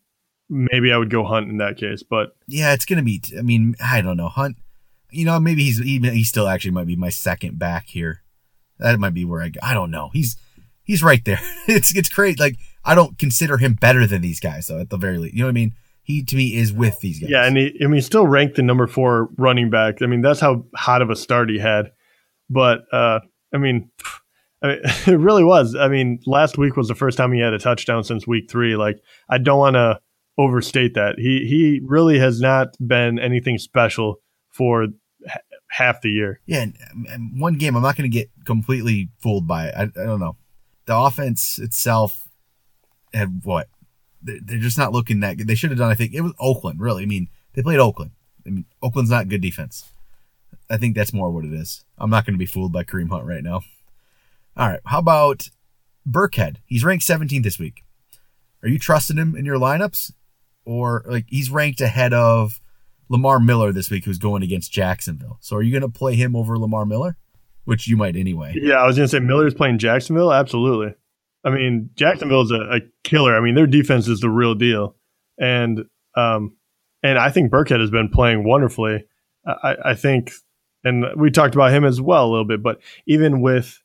Maybe 0.48 0.92
I 0.92 0.98
would 0.98 1.10
go 1.10 1.24
Hunt 1.24 1.48
in 1.48 1.58
that 1.58 1.76
case, 1.76 2.02
but 2.02 2.36
Yeah, 2.46 2.72
it's 2.74 2.84
gonna 2.84 3.02
be. 3.02 3.22
I 3.38 3.42
mean, 3.42 3.74
I 3.82 4.00
don't 4.00 4.16
know. 4.16 4.28
Hunt. 4.28 4.56
You 5.10 5.24
know, 5.24 5.38
maybe 5.38 5.64
he's 5.64 5.78
he, 5.78 5.98
he 5.98 6.24
still 6.24 6.48
actually 6.48 6.70
might 6.72 6.86
be 6.86 6.96
my 6.96 7.10
second 7.10 7.58
back 7.58 7.86
here. 7.88 8.22
That 8.78 8.98
might 8.98 9.14
be 9.14 9.24
where 9.24 9.42
I. 9.42 9.50
go. 9.50 9.60
I 9.62 9.74
don't 9.74 9.90
know. 9.90 10.10
He's 10.12 10.36
he's 10.82 11.02
right 11.02 11.24
there. 11.24 11.40
it's 11.68 11.94
it's 11.96 12.08
great. 12.08 12.38
Like 12.38 12.56
I 12.84 12.94
don't 12.94 13.18
consider 13.18 13.58
him 13.58 13.74
better 13.74 14.06
than 14.06 14.22
these 14.22 14.40
guys 14.40 14.66
though. 14.66 14.80
At 14.80 14.90
the 14.90 14.96
very 14.96 15.18
least, 15.18 15.34
you 15.34 15.40
know 15.40 15.46
what 15.46 15.52
I 15.52 15.54
mean. 15.54 15.74
He 16.02 16.24
to 16.24 16.36
me 16.36 16.56
is 16.56 16.72
with 16.72 16.98
these 17.00 17.20
guys. 17.20 17.30
yeah, 17.30 17.46
and 17.46 17.56
he, 17.56 17.76
I 17.80 17.84
mean, 17.84 17.94
he's 17.94 18.06
still 18.06 18.26
ranked 18.26 18.56
the 18.56 18.62
number 18.62 18.88
four 18.88 19.28
running 19.38 19.70
back. 19.70 20.02
I 20.02 20.06
mean, 20.06 20.20
that's 20.20 20.40
how 20.40 20.66
hot 20.74 21.00
of 21.00 21.10
a 21.10 21.16
start 21.16 21.48
he 21.48 21.60
had. 21.60 21.92
But 22.50 22.80
uh, 22.92 23.20
I 23.54 23.58
mean, 23.58 23.90
I 24.62 24.66
mean, 24.66 24.80
it 24.84 25.18
really 25.18 25.44
was. 25.44 25.74
I 25.74 25.88
mean, 25.88 26.20
last 26.26 26.58
week 26.58 26.76
was 26.76 26.88
the 26.88 26.94
first 26.94 27.18
time 27.18 27.32
he 27.32 27.40
had 27.40 27.52
a 27.52 27.58
touchdown 27.58 28.04
since 28.04 28.26
week 28.26 28.50
three. 28.50 28.76
Like, 28.76 29.02
I 29.28 29.38
don't 29.38 29.58
want 29.58 29.74
to 29.74 30.00
overstate 30.38 30.94
that. 30.94 31.16
He 31.18 31.46
he 31.46 31.80
really 31.84 32.18
has 32.18 32.40
not 32.40 32.76
been 32.86 33.18
anything 33.18 33.58
special 33.58 34.20
for 34.50 34.84
h- 34.84 35.36
half 35.70 36.00
the 36.00 36.10
year. 36.10 36.40
Yeah, 36.46 36.62
and, 36.62 36.76
and 37.08 37.40
one 37.40 37.54
game 37.54 37.76
I'm 37.76 37.82
not 37.82 37.96
going 37.96 38.10
to 38.10 38.14
get 38.14 38.30
completely 38.44 39.10
fooled 39.18 39.46
by 39.46 39.68
it. 39.68 39.74
I, 39.76 39.82
I 39.82 40.06
don't 40.06 40.20
know. 40.20 40.36
The 40.86 40.96
offense 40.96 41.58
itself 41.58 42.28
had 43.12 43.40
what? 43.44 43.68
They're, 44.22 44.38
they're 44.42 44.58
just 44.58 44.78
not 44.78 44.92
looking 44.92 45.20
that 45.20 45.36
good. 45.36 45.46
They 45.46 45.54
should 45.54 45.70
have 45.70 45.78
done. 45.78 45.90
I 45.90 45.94
think 45.94 46.14
it 46.14 46.22
was 46.22 46.32
Oakland. 46.38 46.80
Really, 46.80 47.02
I 47.02 47.06
mean, 47.06 47.28
they 47.54 47.62
played 47.62 47.80
Oakland. 47.80 48.12
I 48.46 48.50
mean, 48.50 48.64
Oakland's 48.82 49.10
not 49.10 49.28
good 49.28 49.40
defense. 49.40 49.90
I 50.70 50.76
think 50.76 50.94
that's 50.94 51.12
more 51.12 51.30
what 51.30 51.44
it 51.44 51.52
is. 51.52 51.84
I'm 51.98 52.10
not 52.10 52.24
going 52.24 52.34
to 52.34 52.38
be 52.38 52.46
fooled 52.46 52.72
by 52.72 52.84
Kareem 52.84 53.10
Hunt 53.10 53.26
right 53.26 53.42
now. 53.42 53.60
All 54.56 54.68
right, 54.68 54.80
how 54.84 54.98
about 54.98 55.48
Burkhead? 56.08 56.56
He's 56.66 56.84
ranked 56.84 57.06
17th 57.06 57.42
this 57.42 57.58
week. 57.58 57.84
Are 58.62 58.68
you 58.68 58.78
trusting 58.78 59.16
him 59.16 59.34
in 59.34 59.44
your 59.44 59.58
lineups, 59.58 60.12
or 60.64 61.04
like 61.06 61.26
he's 61.28 61.50
ranked 61.50 61.80
ahead 61.80 62.12
of 62.12 62.60
Lamar 63.12 63.38
Miller 63.38 63.72
this 63.72 63.90
week, 63.90 64.06
who's 64.06 64.18
going 64.18 64.42
against 64.42 64.72
Jacksonville. 64.72 65.36
So 65.40 65.56
are 65.56 65.62
you 65.62 65.70
going 65.70 65.82
to 65.82 65.98
play 65.98 66.14
him 66.14 66.34
over 66.34 66.58
Lamar 66.58 66.86
Miller? 66.86 67.18
Which 67.64 67.86
you 67.86 67.96
might 67.96 68.16
anyway. 68.16 68.54
Yeah, 68.56 68.76
I 68.76 68.86
was 68.86 68.96
going 68.96 69.04
to 69.04 69.10
say 69.10 69.20
Miller's 69.20 69.54
playing 69.54 69.78
Jacksonville. 69.78 70.32
Absolutely. 70.32 70.94
I 71.44 71.50
mean, 71.50 71.90
Jacksonville's 71.94 72.50
a, 72.50 72.60
a 72.60 72.80
killer. 73.04 73.36
I 73.36 73.40
mean, 73.40 73.54
their 73.54 73.66
defense 73.66 74.08
is 74.08 74.20
the 74.20 74.30
real 74.30 74.54
deal, 74.54 74.96
and 75.38 75.84
um, 76.16 76.56
and 77.02 77.18
I 77.18 77.30
think 77.30 77.52
Burkhead 77.52 77.80
has 77.80 77.90
been 77.90 78.08
playing 78.08 78.44
wonderfully. 78.44 79.04
I, 79.46 79.76
I 79.84 79.94
think, 79.94 80.32
and 80.84 81.04
we 81.16 81.30
talked 81.30 81.54
about 81.54 81.72
him 81.72 81.84
as 81.84 82.00
well 82.00 82.26
a 82.26 82.30
little 82.30 82.44
bit, 82.44 82.62
but 82.62 82.80
even 83.06 83.40
with 83.40 83.81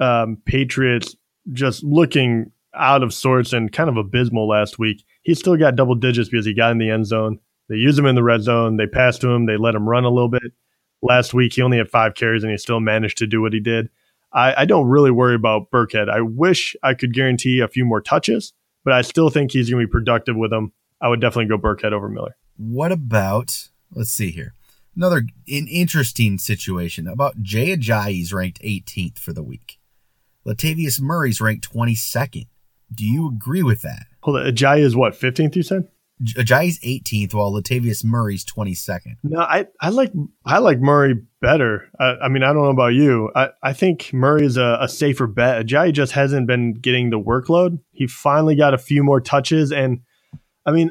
um, 0.00 0.38
Patriots 0.44 1.16
just 1.52 1.82
looking 1.82 2.52
out 2.74 3.02
of 3.02 3.12
sorts 3.12 3.52
and 3.52 3.72
kind 3.72 3.88
of 3.88 3.96
abysmal 3.96 4.48
last 4.48 4.78
week, 4.78 5.04
he 5.22 5.34
still 5.34 5.56
got 5.56 5.76
double 5.76 5.94
digits 5.94 6.28
because 6.28 6.46
he 6.46 6.54
got 6.54 6.70
in 6.70 6.78
the 6.78 6.90
end 6.90 7.06
zone. 7.06 7.38
They 7.68 7.76
used 7.76 7.98
him 7.98 8.06
in 8.06 8.14
the 8.14 8.22
red 8.22 8.42
zone. 8.42 8.76
They 8.76 8.86
passed 8.86 9.20
to 9.22 9.28
him. 9.28 9.46
They 9.46 9.56
let 9.56 9.74
him 9.74 9.88
run 9.88 10.04
a 10.04 10.10
little 10.10 10.28
bit. 10.28 10.52
Last 11.02 11.34
week, 11.34 11.52
he 11.54 11.62
only 11.62 11.78
had 11.78 11.88
five 11.88 12.14
carries 12.14 12.42
and 12.42 12.50
he 12.50 12.58
still 12.58 12.80
managed 12.80 13.18
to 13.18 13.26
do 13.26 13.40
what 13.40 13.52
he 13.52 13.60
did. 13.60 13.88
I, 14.32 14.62
I 14.62 14.64
don't 14.64 14.88
really 14.88 15.10
worry 15.10 15.34
about 15.34 15.70
Burkhead. 15.70 16.10
I 16.10 16.20
wish 16.20 16.76
I 16.82 16.94
could 16.94 17.14
guarantee 17.14 17.60
a 17.60 17.68
few 17.68 17.84
more 17.84 18.00
touches, 18.00 18.52
but 18.84 18.92
I 18.92 19.02
still 19.02 19.30
think 19.30 19.52
he's 19.52 19.70
going 19.70 19.80
to 19.80 19.86
be 19.86 19.90
productive 19.90 20.36
with 20.36 20.50
them. 20.50 20.72
I 21.00 21.08
would 21.08 21.20
definitely 21.20 21.46
go 21.46 21.58
Burkhead 21.58 21.92
over 21.92 22.08
Miller. 22.08 22.36
What 22.56 22.90
about, 22.90 23.68
let's 23.92 24.10
see 24.10 24.30
here, 24.30 24.54
another 24.96 25.18
an 25.46 25.68
interesting 25.68 26.38
situation 26.38 27.06
about 27.06 27.42
Jay 27.42 27.74
Ajayi's 27.76 28.32
ranked 28.32 28.60
18th 28.62 29.18
for 29.18 29.32
the 29.32 29.42
week. 29.42 29.77
Latavius 30.48 31.00
Murray's 31.00 31.40
ranked 31.40 31.70
22nd. 31.72 32.46
Do 32.94 33.04
you 33.04 33.28
agree 33.28 33.62
with 33.62 33.82
that? 33.82 34.06
Hold 34.22 34.38
on. 34.38 34.46
Ajayi 34.46 34.80
is 34.80 34.96
what, 34.96 35.12
15th, 35.12 35.56
you 35.56 35.62
said? 35.62 35.88
Ajayi's 36.20 36.80
18th, 36.80 37.34
while 37.34 37.52
Latavius 37.52 38.04
Murray's 38.04 38.44
22nd. 38.44 39.16
No, 39.22 39.40
I, 39.40 39.66
I 39.80 39.90
like 39.90 40.12
I 40.44 40.58
like 40.58 40.80
Murray 40.80 41.14
better. 41.40 41.88
I, 42.00 42.16
I 42.24 42.28
mean, 42.28 42.42
I 42.42 42.52
don't 42.52 42.64
know 42.64 42.70
about 42.70 42.94
you. 42.94 43.30
I, 43.36 43.50
I 43.62 43.72
think 43.72 44.12
Murray 44.12 44.44
is 44.44 44.56
a, 44.56 44.78
a 44.80 44.88
safer 44.88 45.28
bet. 45.28 45.64
Ajayi 45.64 45.92
just 45.92 46.12
hasn't 46.12 46.48
been 46.48 46.74
getting 46.74 47.10
the 47.10 47.20
workload. 47.20 47.78
He 47.92 48.08
finally 48.08 48.56
got 48.56 48.74
a 48.74 48.78
few 48.78 49.04
more 49.04 49.20
touches, 49.20 49.70
and 49.70 50.00
I 50.66 50.72
mean, 50.72 50.90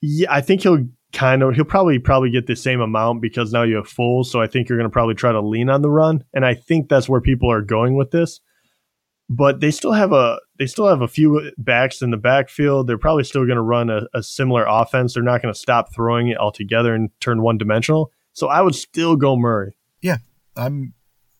yeah, 0.00 0.32
I 0.32 0.40
think 0.40 0.62
he'll 0.62 0.86
kind 1.12 1.42
of 1.42 1.54
he'll 1.54 1.64
probably 1.66 1.98
probably 1.98 2.30
get 2.30 2.46
the 2.46 2.56
same 2.56 2.80
amount 2.80 3.20
because 3.20 3.52
now 3.52 3.64
you 3.64 3.76
have 3.76 3.88
full. 3.88 4.24
So 4.24 4.40
I 4.40 4.46
think 4.46 4.68
you're 4.68 4.78
going 4.78 4.88
to 4.88 4.92
probably 4.92 5.16
try 5.16 5.32
to 5.32 5.40
lean 5.42 5.68
on 5.68 5.82
the 5.82 5.90
run, 5.90 6.24
and 6.32 6.46
I 6.46 6.54
think 6.54 6.88
that's 6.88 7.10
where 7.10 7.20
people 7.20 7.52
are 7.52 7.62
going 7.62 7.94
with 7.94 8.10
this. 8.10 8.40
But 9.32 9.60
they 9.60 9.70
still 9.70 9.92
have 9.92 10.12
a 10.12 10.38
they 10.58 10.66
still 10.66 10.88
have 10.88 11.02
a 11.02 11.08
few 11.08 11.52
backs 11.56 12.02
in 12.02 12.10
the 12.10 12.16
backfield. 12.16 12.88
They're 12.88 12.98
probably 12.98 13.22
still 13.22 13.44
going 13.46 13.56
to 13.56 13.62
run 13.62 13.88
a, 13.88 14.02
a 14.12 14.24
similar 14.24 14.64
offense. 14.68 15.14
They're 15.14 15.22
not 15.22 15.40
going 15.40 15.54
to 15.54 15.58
stop 15.58 15.94
throwing 15.94 16.28
it 16.28 16.36
altogether 16.36 16.94
and 16.94 17.10
turn 17.20 17.40
one 17.40 17.56
dimensional. 17.56 18.10
So 18.32 18.48
I 18.48 18.60
would 18.60 18.74
still 18.74 19.14
go 19.14 19.36
Murray. 19.36 19.76
Yeah, 20.02 20.16
I'm 20.56 20.94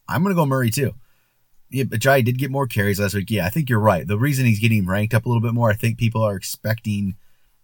I'm 0.09 0.23
gonna 0.23 0.37
go 0.37 0.47
Murray 0.47 0.71
too. 0.71 0.93
Yeah, 1.69 1.85
Ajayi 1.85 2.25
did 2.25 2.39
get 2.39 2.51
more 2.51 2.67
carries 2.67 3.01
last 3.01 3.15
week. 3.15 3.31
Yeah, 3.31 3.47
I 3.47 3.49
think 3.51 3.69
you're 3.69 3.79
right. 3.81 4.07
The 4.07 4.19
reason 4.19 4.45
he's 4.47 4.61
getting 4.61 4.87
ranked 4.87 5.13
up 5.15 5.25
a 5.27 5.29
little 5.29 5.43
bit 5.43 5.55
more, 5.55 5.71
I 5.71 5.75
think 5.75 5.99
people 5.99 6.23
are 6.23 6.35
expecting 6.37 7.17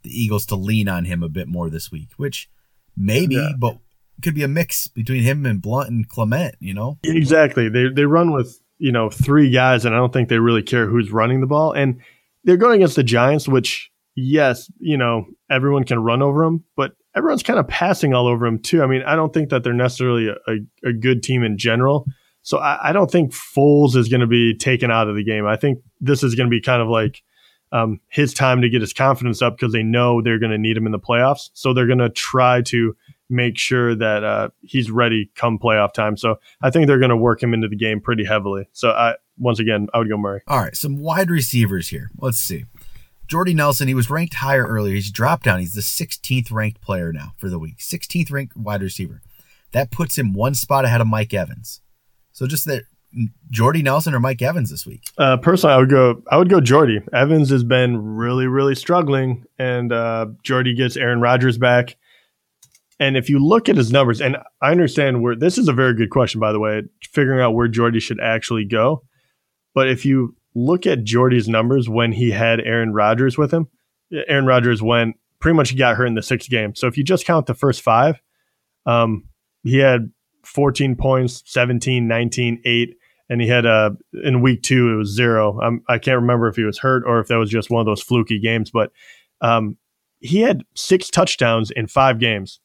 the 0.03 0.11
Eagles 0.11 0.47
to 0.47 0.57
lean 0.57 0.89
on 0.89 1.05
him 1.05 1.23
a 1.23 1.29
bit 1.29 1.49
more 1.49 1.69
this 1.71 1.91
week, 1.91 2.11
which 2.17 2.49
maybe, 2.97 3.35
Yeah. 3.35 3.51
but 3.59 3.79
could 4.23 4.35
be 4.37 4.45
a 4.45 4.49
mix 4.49 4.87
between 4.87 5.23
him 5.25 5.45
and 5.45 5.61
Blount 5.61 5.89
and 5.91 6.09
Clement. 6.09 6.55
You 6.61 6.75
know, 6.75 6.99
Exactly. 7.05 7.69
They 7.69 7.89
they 7.89 8.05
run 8.05 8.33
with 8.33 8.61
you 8.79 8.93
know 8.93 9.11
three 9.11 9.51
guys, 9.51 9.85
and 9.85 9.95
I 9.95 9.99
don't 9.99 10.13
think 10.13 10.29
they 10.29 10.39
really 10.39 10.63
care 10.63 10.87
who's 10.87 11.11
running 11.11 11.41
the 11.41 11.47
ball. 11.47 11.73
And 11.73 12.01
they're 12.45 12.57
going 12.57 12.77
against 12.77 12.97
the 12.97 13.03
Giants, 13.03 13.49
which 13.49 13.91
yes, 14.15 14.71
you 14.79 14.97
know 14.97 15.27
everyone 15.51 15.85
can 15.85 15.99
run 15.99 16.23
over 16.23 16.45
them, 16.45 16.65
but 16.77 16.93
everyone's 17.15 17.43
kind 17.43 17.59
of 17.59 17.67
passing 17.67 18.15
all 18.15 18.27
over 18.27 18.47
them 18.47 18.59
too. 18.59 18.83
I 18.83 18.87
mean, 18.87 19.03
I 19.03 19.17
don't 19.17 19.33
think 19.33 19.49
that 19.51 19.65
they're 19.65 19.73
necessarily 19.73 20.29
a, 20.29 20.37
a, 20.47 20.89
a 20.91 20.93
good 20.93 21.23
team 21.23 21.43
in 21.43 21.57
general. 21.59 22.07
So 22.43 22.59
I, 22.59 22.91
I 22.91 22.93
don't 22.93 23.11
think 23.11 23.33
Foles 23.33 23.97
is 23.97 24.09
going 24.09 24.21
to 24.21 24.27
be 24.27 24.55
taken 24.57 24.91
out 24.91 25.09
of 25.09 25.17
the 25.17 25.25
game. 25.25 25.47
I 25.47 25.57
think 25.57 25.81
this 26.01 26.23
is 26.23 26.35
going 26.37 26.47
to 26.47 26.51
be 26.51 26.61
kind 26.61 26.81
of 26.81 26.89
like 26.89 27.23
um, 27.73 28.01
his 28.09 28.33
time 28.33 28.63
to 28.63 28.69
get 28.69 28.83
his 28.83 28.93
confidence 28.93 29.43
up 29.43 29.57
because 29.57 29.73
they 29.73 29.83
know 29.83 30.23
they're 30.23 30.39
going 30.39 30.53
to 30.53 30.59
need 30.59 30.77
him 30.77 30.87
in 30.87 30.93
the 30.93 30.99
playoffs. 30.99 31.51
So 31.55 31.73
they're 31.73 31.89
going 31.89 31.99
to 31.99 32.11
try 32.11 32.63
to 32.63 32.95
make 33.29 33.59
sure 33.59 33.95
that 33.95 34.25
uh, 34.25 34.49
he's 34.63 34.91
ready 34.91 35.31
come 35.35 35.59
playoff 35.59 35.93
time. 35.93 36.17
So 36.17 36.37
I 36.63 36.71
think 36.71 36.87
they're 36.87 36.99
going 36.99 37.11
to 37.11 37.17
work 37.17 37.43
him 37.43 37.55
into 37.55 37.69
the 37.69 37.77
game 37.77 38.01
pretty 38.01 38.25
heavily. 38.25 38.69
So 38.73 38.91
I 38.91 39.17
once 39.39 39.59
again 39.59 39.89
I 39.93 39.99
would 39.99 40.09
go 40.09 40.17
Murray. 40.17 40.43
All 40.47 40.61
right, 40.61 40.77
some 40.77 40.99
wide 40.99 41.31
receivers 41.31 41.89
here. 41.89 42.11
Let's 42.19 42.39
see. 42.39 42.65
Jordy 43.27 43.55
Nelson, 43.55 43.89
he 43.89 43.95
was 43.95 44.09
ranked 44.09 44.35
higher 44.35 44.65
earlier. 44.65 44.95
He's 44.95 45.11
dropped 45.11 45.45
down. 45.45 45.59
He's 45.59 45.75
the 45.75 45.81
16th 45.81 46.53
ranked 46.53 46.81
player 46.81 47.13
now 47.13 47.33
for 47.37 47.51
the 47.51 47.59
week. 47.59 47.79
16th 47.79 48.31
ranked 48.31 48.57
wide 48.57 48.83
receiver. 48.83 49.21
That 49.73 49.91
puts 49.91 50.17
him 50.17 50.33
one 50.33 50.55
spot 50.55 50.85
ahead 50.85 51.01
of 51.01 51.09
Mike 51.09 51.35
Evans. 51.35 51.81
So 52.31 52.47
just 52.47 52.67
that 52.67 52.85
Jordy 53.51 53.83
Nelson 53.83 54.15
or 54.15 54.21
Mike 54.21 54.43
Evans 54.43 54.71
this 54.71 54.87
week. 54.87 55.03
Uh, 55.17 55.37
personally, 55.39 55.75
I 55.75 55.79
would 55.79 55.91
go. 55.91 56.23
I 56.31 56.37
would 56.37 56.49
go 56.49 56.61
Jordy. 56.61 57.01
Evans 57.13 57.51
has 57.51 57.65
been 57.65 58.17
really, 58.17 58.47
really 58.47 58.75
struggling, 58.75 59.45
and 59.59 59.93
uh, 59.93 60.27
Jordy 60.43 60.75
gets 60.75 60.97
Aaron 60.97 61.21
Rodgers 61.21 61.59
back. 61.59 61.97
And 62.99 63.17
if 63.17 63.29
you 63.29 63.39
look 63.39 63.69
at 63.69 63.77
his 63.77 63.93
numbers, 63.93 64.21
and 64.21 64.39
I 64.63 64.71
understand 64.71 65.23
where 65.23 65.37
this 65.37 65.59
is 65.59 65.69
a 65.69 65.73
very 65.73 65.95
good 65.95 66.11
question, 66.11 66.41
by 66.41 66.53
the 66.53 66.59
way, 66.59 66.83
figuring 67.03 67.41
out 67.41 67.55
where 67.55 67.69
Jordy 67.69 68.01
should 68.01 68.21
actually 68.21 68.65
go. 68.65 69.03
But 69.75 69.91
if 69.91 70.07
you 70.07 70.35
look 70.55 70.87
at 70.87 71.05
Jordy's 71.05 71.49
numbers 71.49 71.89
when 71.89 72.13
he 72.13 72.31
had 72.31 72.61
Aaron 72.61 72.95
Rodgers 72.95 73.37
with 73.37 73.53
him, 73.53 73.69
Aaron 74.29 74.47
Rodgers 74.47 74.83
went 74.83 75.17
pretty 75.41 75.57
much 75.57 75.77
got 75.77 75.97
hurt 75.97 76.07
in 76.07 76.15
the 76.15 76.23
sixth 76.23 76.49
game. 76.49 76.75
So 76.75 76.87
if 76.87 76.97
you 76.97 77.05
just 77.05 77.27
count 77.27 77.47
the 77.47 77.55
first 77.55 77.83
five, 77.83 78.21
um, 78.87 79.25
he 79.63 79.77
had 79.79 80.11
14 80.45 80.97
points, 80.97 81.43
17, 81.45 82.09
19, 82.09 82.63
8, 82.65 82.97
and 83.29 83.41
he 83.41 83.49
had 83.49 83.67
uh 83.67 83.91
in 84.23 84.41
week 84.41 84.63
two 84.63 84.93
it 84.93 84.97
was 84.97 85.15
zero. 85.15 85.61
Um, 85.61 85.83
I 85.89 85.99
can't 85.99 86.21
remember 86.21 86.49
if 86.49 86.57
he 86.57 86.63
was 86.63 86.79
hurt 86.79 87.03
or 87.05 87.19
if 87.19 87.27
that 87.29 87.37
was 87.37 87.51
just 87.51 87.71
one 87.71 87.81
of 87.81 87.87
those 87.87 88.03
fluky 88.03 88.39
games, 88.39 88.71
but 88.71 88.93
um, 89.41 89.77
he 90.21 90.41
had 90.41 90.63
six 90.75 91.11
touchdowns 91.11 91.71
in 91.71 91.89
five 91.89 92.19
games 92.19 92.61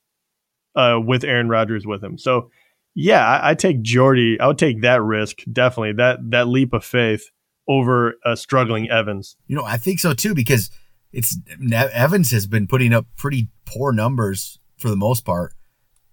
uh, 0.75 0.99
with 1.03 1.23
Aaron 1.23 1.49
Rodgers 1.49 1.85
with 1.85 2.03
him. 2.03 2.17
So 2.17 2.49
yeah, 2.93 3.25
I, 3.25 3.51
I 3.51 3.55
take 3.55 3.81
Jordy. 3.81 4.39
I 4.39 4.47
would 4.47 4.57
take 4.57 4.81
that 4.81 5.01
risk 5.01 5.39
definitely 5.51 5.93
that 5.93 6.19
that 6.31 6.47
leap 6.47 6.73
of 6.73 6.83
faith 6.83 7.29
over 7.67 8.15
a 8.25 8.35
struggling 8.35 8.89
Evans. 8.89 9.37
You 9.47 9.55
know, 9.55 9.63
I 9.63 9.77
think 9.77 9.99
so 9.99 10.13
too 10.13 10.33
because 10.33 10.69
it's 11.11 11.37
Evans 11.73 12.31
has 12.31 12.47
been 12.47 12.67
putting 12.67 12.93
up 12.93 13.05
pretty 13.17 13.49
poor 13.65 13.91
numbers 13.91 14.59
for 14.77 14.89
the 14.89 14.95
most 14.95 15.25
part. 15.25 15.53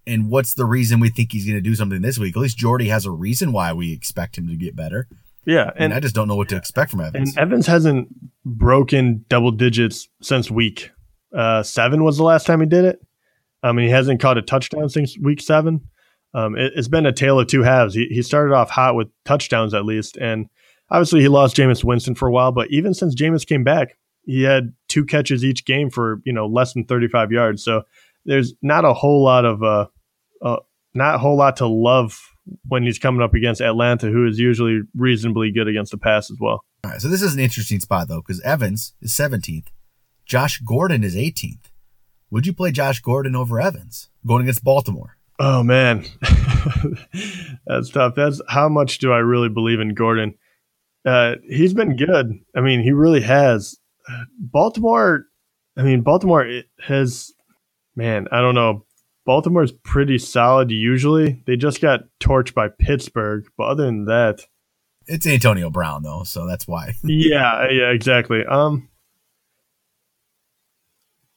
And 0.07 0.31
what's 0.31 0.55
the 0.55 0.65
reason 0.65 1.01
we 1.01 1.11
think 1.11 1.33
he's 1.33 1.45
going 1.45 1.59
to 1.59 1.61
do 1.63 1.75
something 1.75 2.01
this 2.01 2.19
week? 2.19 2.35
At 2.35 2.41
least 2.41 2.57
Jordy 2.57 2.89
has 2.89 3.05
a 3.05 3.11
reason 3.11 3.53
why 3.53 3.75
we 3.75 3.93
expect 3.93 4.39
him 4.39 4.49
to 4.49 4.57
get 4.57 4.75
better. 4.75 5.07
Yeah, 5.45 5.71
And, 5.77 5.85
and 5.85 5.95
I 5.95 6.01
just 6.01 6.15
don't 6.15 6.29
know 6.29 6.37
what 6.37 6.49
to 6.51 6.57
expect 6.57 6.91
from 6.91 7.01
Evans. 7.01 7.31
And 7.31 7.39
Evans 7.39 7.67
hasn't 7.67 8.09
broken 8.45 9.25
double 9.29 9.51
digits 9.51 10.09
since 10.23 10.51
week 10.51 10.91
uh, 11.35 11.63
seven 11.63 12.05
was 12.05 12.17
the 12.17 12.23
last 12.23 12.47
time 12.47 12.61
he 12.61 12.67
did 12.67 12.85
it. 12.85 13.01
I 13.63 13.73
mean, 13.73 13.87
he 13.87 13.91
hasn't 13.91 14.21
caught 14.21 14.39
a 14.39 14.43
touchdown 14.43 14.89
since 14.89 15.19
week 15.19 15.41
seven. 15.41 15.89
Um, 16.35 16.57
it, 16.57 16.75
has 16.77 16.89
been 16.89 17.07
a 17.07 17.13
tale 17.13 17.41
of 17.41 17.47
two 17.47 17.63
halves. 17.63 17.95
He, 17.95 18.07
he 18.07 18.23
started 18.23 18.55
off 18.55 18.71
hot 18.71 18.95
with 18.95 19.09
touchdowns 19.25 19.75
at 19.75 19.85
least, 19.85 20.17
and 20.17 20.49
obviously 20.91 21.21
he 21.21 21.29
lost 21.29 21.57
Jameis 21.57 21.83
Winston 21.83 22.15
for 22.15 22.29
a 22.29 22.33
while. 22.33 22.53
But 22.53 22.71
even 22.71 22.95
since 22.95 23.15
Jameis 23.15 23.47
came 23.47 23.65
back, 23.65 23.97
he 24.25 24.43
had 24.43 24.75
two 24.89 25.05
catches 25.05 25.45
each 25.45 25.65
game 25.65 25.91
for 25.91 26.21
you 26.25 26.33
know 26.33 26.47
less 26.47 26.75
than 26.75 26.85
35 26.85 27.33
yards. 27.33 27.65
So 27.65 27.83
there's 28.25 28.55
not 28.63 28.85
a 28.85 28.93
whole 28.93 29.25
lot 29.25 29.45
of 29.45 29.63
uh, 29.63 29.87
uh 30.43 30.57
not 30.95 31.17
a 31.17 31.19
whole 31.19 31.37
lot 31.37 31.57
to 31.57 31.67
love 31.67 32.19
when 32.67 32.83
he's 32.83 32.99
coming 32.99 33.23
up 33.23 33.35
against 33.35 33.61
Atlanta, 33.61 34.09
who 34.09 34.27
is 34.27 34.39
usually 34.39 34.81
reasonably 34.97 35.51
good 35.51 35.69
against 35.69 35.93
the 35.93 35.99
pass 35.99 36.31
as 36.31 36.37
well. 36.41 36.65
All 36.85 36.91
right, 36.91 37.01
so 37.01 37.09
this 37.09 37.23
is 37.23 37.35
an 37.35 37.41
interesting 37.41 37.81
spot 37.81 38.09
though, 38.09 38.21
because 38.21 38.41
Evans 38.43 38.95
is 39.01 39.13
17th, 39.13 39.67
Josh 40.27 40.61
Gordon 40.61 41.05
is 41.05 41.17
18th. 41.17 41.68
Would 42.31 42.47
you 42.47 42.53
play 42.53 42.73
Josh 42.73 43.01
Gordon 43.01 43.35
over 43.35 43.61
Evans 43.61 44.09
going 44.27 44.43
against 44.43 44.65
Baltimore? 44.65 45.17
Oh 45.39 45.63
man, 45.63 46.05
that's 47.67 47.91
tough. 47.91 48.15
That's 48.17 48.41
how 48.49 48.69
much 48.69 48.99
do 48.99 49.13
I 49.13 49.19
really 49.19 49.49
believe 49.49 49.81
in 49.81 49.95
Gordon? 49.95 50.35
Uh, 51.07 51.37
he's 51.49 51.75
been 51.75 51.97
good. 51.97 52.33
I 52.57 52.61
mean, 52.61 52.83
he 52.83 52.93
really 52.93 53.21
has. 53.23 53.77
Baltimore. 54.39 55.27
I 55.77 55.83
mean, 55.83 56.03
Baltimore 56.03 56.63
has. 56.81 57.33
Man, 57.95 58.27
I 58.31 58.41
don't 58.41 58.55
know. 58.55 58.85
Baltimore's 59.27 59.73
pretty 59.73 60.19
solid 60.19 60.71
usually. 60.71 61.43
They 61.47 61.57
just 61.57 61.81
got 61.81 62.01
torched 62.19 62.55
by 62.55 62.69
Pittsburgh, 62.69 63.45
but 63.59 63.65
other 63.65 63.85
than 63.85 64.07
that, 64.07 64.41
it's 65.07 65.27
Antonio 65.27 65.71
Brown 65.71 66.03
though, 66.03 66.23
so 66.25 66.47
that's 66.47 66.67
why. 66.67 66.95
yeah, 67.05 67.69
yeah, 67.71 67.91
exactly. 67.91 68.45
Um, 68.45 68.88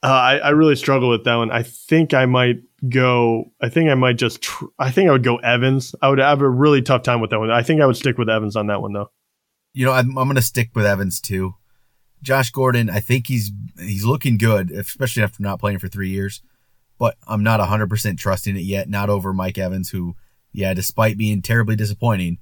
uh, 0.04 0.08
I 0.08 0.38
I 0.38 0.50
really 0.50 0.76
struggle 0.76 1.10
with 1.10 1.24
that 1.26 1.36
one. 1.36 1.52
I 1.52 1.64
think 1.64 2.14
I 2.14 2.26
might 2.26 2.58
go. 2.90 3.46
I 3.62 3.70
think 3.70 3.90
I 3.90 3.96
might 3.96 4.18
just. 4.18 4.42
Tr- 4.42 4.66
I 4.80 4.92
think 4.92 5.10
I 5.10 5.12
would 5.12 5.24
go 5.24 5.38
Evans. 5.38 5.94
I 6.02 6.10
would 6.10 6.20
have 6.20 6.42
a 6.42 6.50
really 6.50 6.82
tough 6.82 7.04
time 7.04 7.22
with 7.22 7.30
that 7.30 7.40
one. 7.40 7.52
I 7.52 7.62
think 7.64 7.82
I 7.82 7.86
would 7.86 7.98
stick 7.98 8.18
with 8.18 8.30
Evans 8.30 8.56
on 8.56 8.68
that 8.68 8.82
one 8.82 8.94
though. 8.94 9.12
You 9.74 9.86
know, 9.86 9.94
I'm, 9.94 10.18
I'm 10.18 10.28
going 10.28 10.36
to 10.36 10.42
stick 10.42 10.72
with 10.76 10.86
Evans 10.86 11.22
too. 11.22 11.56
Josh 12.22 12.52
Gordon, 12.52 12.90
I 12.90 13.00
think 13.00 13.28
he's 13.28 13.52
he's 13.80 14.06
looking 14.06 14.38
good, 14.38 14.72
especially 14.72 15.24
after 15.24 15.42
not 15.42 15.60
playing 15.60 15.80
for 15.80 15.88
three 15.88 16.10
years. 16.10 16.42
But 16.98 17.18
I'm 17.28 17.42
not 17.42 17.60
100% 17.60 18.18
trusting 18.20 18.56
it 18.56 18.62
yet. 18.62 18.88
Not 18.88 19.10
over 19.10 19.34
Mike 19.34 19.58
Evans, 19.58 19.90
who, 19.90 20.16
yeah, 20.54 20.76
despite 20.76 21.18
being 21.18 21.42
terribly 21.42 21.76
disappointing, 21.76 22.38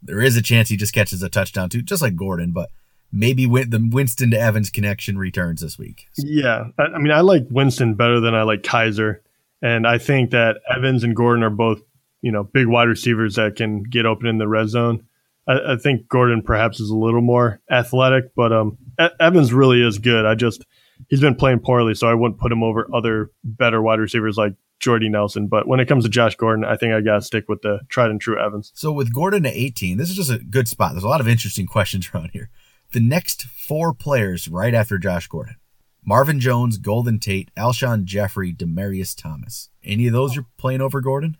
there 0.00 0.22
is 0.22 0.34
a 0.34 0.40
chance 0.40 0.70
he 0.70 0.78
just 0.78 0.94
catches 0.94 1.22
a 1.22 1.28
touchdown 1.28 1.68
too, 1.68 1.82
just 1.82 2.00
like 2.00 2.16
Gordon. 2.16 2.52
But 2.52 2.70
maybe 3.12 3.46
the 3.46 3.88
Winston 3.90 4.30
to 4.30 4.40
Evans 4.40 4.70
connection 4.70 5.18
returns 5.18 5.60
this 5.60 5.78
week. 5.78 6.06
Yeah, 6.16 6.68
I 6.78 6.98
mean, 6.98 7.12
I 7.12 7.20
like 7.20 7.46
Winston 7.50 7.94
better 7.94 8.20
than 8.20 8.34
I 8.34 8.42
like 8.42 8.62
Kizer, 8.62 9.20
And 9.62 9.86
I 9.86 9.98
think 9.98 10.30
that 10.30 10.58
Evans 10.74 11.04
and 11.04 11.16
Gordon 11.16 11.42
are 11.42 11.50
both, 11.50 11.80
you 12.22 12.32
know, 12.32 12.44
big 12.44 12.66
wide 12.66 12.88
receivers 12.88 13.36
that 13.36 13.56
can 13.56 13.82
get 13.82 14.06
open 14.06 14.26
in 14.26 14.38
the 14.38 14.48
red 14.48 14.68
zone. 14.68 15.04
I, 15.46 15.72
I 15.72 15.76
think 15.76 16.08
Gordon 16.08 16.42
perhaps 16.42 16.80
is 16.80 16.90
a 16.90 16.96
little 16.96 17.22
more 17.22 17.60
athletic, 17.70 18.34
but 18.34 18.52
um, 18.52 18.78
Evans 19.18 19.52
really 19.52 19.82
is 19.82 19.98
good. 19.98 20.26
I 20.26 20.34
just 20.34 20.64
he's 21.08 21.20
been 21.20 21.34
playing 21.34 21.60
poorly, 21.60 21.94
so 21.94 22.08
I 22.08 22.14
wouldn't 22.14 22.40
put 22.40 22.52
him 22.52 22.62
over 22.62 22.88
other 22.94 23.30
better 23.42 23.80
wide 23.80 24.00
receivers 24.00 24.36
like 24.36 24.54
Jordy 24.80 25.08
Nelson. 25.08 25.48
But 25.48 25.66
when 25.66 25.80
it 25.80 25.86
comes 25.86 26.04
to 26.04 26.10
Josh 26.10 26.36
Gordon, 26.36 26.64
I 26.64 26.76
think 26.76 26.92
I 26.92 27.00
got 27.00 27.16
to 27.16 27.22
stick 27.22 27.48
with 27.48 27.62
the 27.62 27.80
tried 27.88 28.10
and 28.10 28.20
true 28.20 28.38
Evans. 28.38 28.72
So 28.74 28.92
with 28.92 29.12
Gordon 29.12 29.46
at 29.46 29.54
18, 29.54 29.96
this 29.96 30.10
is 30.10 30.16
just 30.16 30.30
a 30.30 30.38
good 30.38 30.68
spot. 30.68 30.92
There's 30.92 31.04
a 31.04 31.08
lot 31.08 31.20
of 31.20 31.28
interesting 31.28 31.66
questions 31.66 32.10
around 32.14 32.30
here. 32.32 32.50
The 32.92 33.00
next 33.00 33.42
four 33.42 33.92
players 33.92 34.48
right 34.48 34.72
after 34.72 34.98
Josh 34.98 35.26
Gordon 35.28 35.56
Marvin 36.04 36.40
Jones, 36.40 36.78
Golden 36.78 37.18
Tate, 37.18 37.50
Alshon 37.54 38.04
Jeffery, 38.04 38.54
Demaryius 38.54 39.14
Thomas. 39.14 39.68
Any 39.84 40.06
of 40.06 40.14
those 40.14 40.34
you're 40.34 40.46
playing 40.56 40.80
over 40.80 41.02
Gordon? 41.02 41.36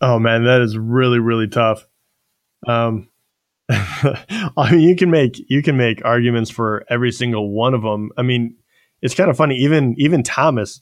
Oh 0.00 0.18
man, 0.18 0.44
that 0.44 0.60
is 0.60 0.76
really 0.76 1.20
really 1.20 1.46
tough. 1.46 1.86
Um, 2.66 3.08
I 3.70 4.70
mean, 4.72 4.80
you 4.80 4.96
can 4.96 5.10
make 5.10 5.38
you 5.48 5.62
can 5.62 5.76
make 5.76 6.04
arguments 6.04 6.50
for 6.50 6.84
every 6.88 7.12
single 7.12 7.50
one 7.50 7.74
of 7.74 7.82
them. 7.82 8.10
I 8.16 8.22
mean, 8.22 8.56
it's 9.00 9.14
kind 9.14 9.30
of 9.30 9.36
funny. 9.36 9.56
Even 9.56 9.94
even 9.98 10.24
Thomas 10.24 10.80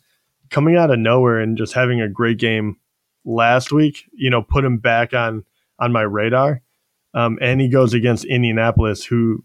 coming 0.49 0.76
out 0.76 0.90
of 0.90 0.98
nowhere 0.98 1.40
and 1.40 1.59
just 1.59 1.74
having 1.74 2.00
a 2.00 2.09
great 2.09 2.38
game 2.38 2.76
last 3.26 3.70
week. 3.70 4.05
You 4.14 4.31
know, 4.31 4.40
put 4.40 4.64
him 4.64 4.79
back 4.79 5.12
on 5.12 5.44
on 5.79 5.92
my 5.92 6.02
radar. 6.02 6.62
Um, 7.12 7.38
and 7.40 7.61
he 7.61 7.68
goes 7.68 7.94
against 7.94 8.24
Indianapolis, 8.24 9.05
who 9.05 9.44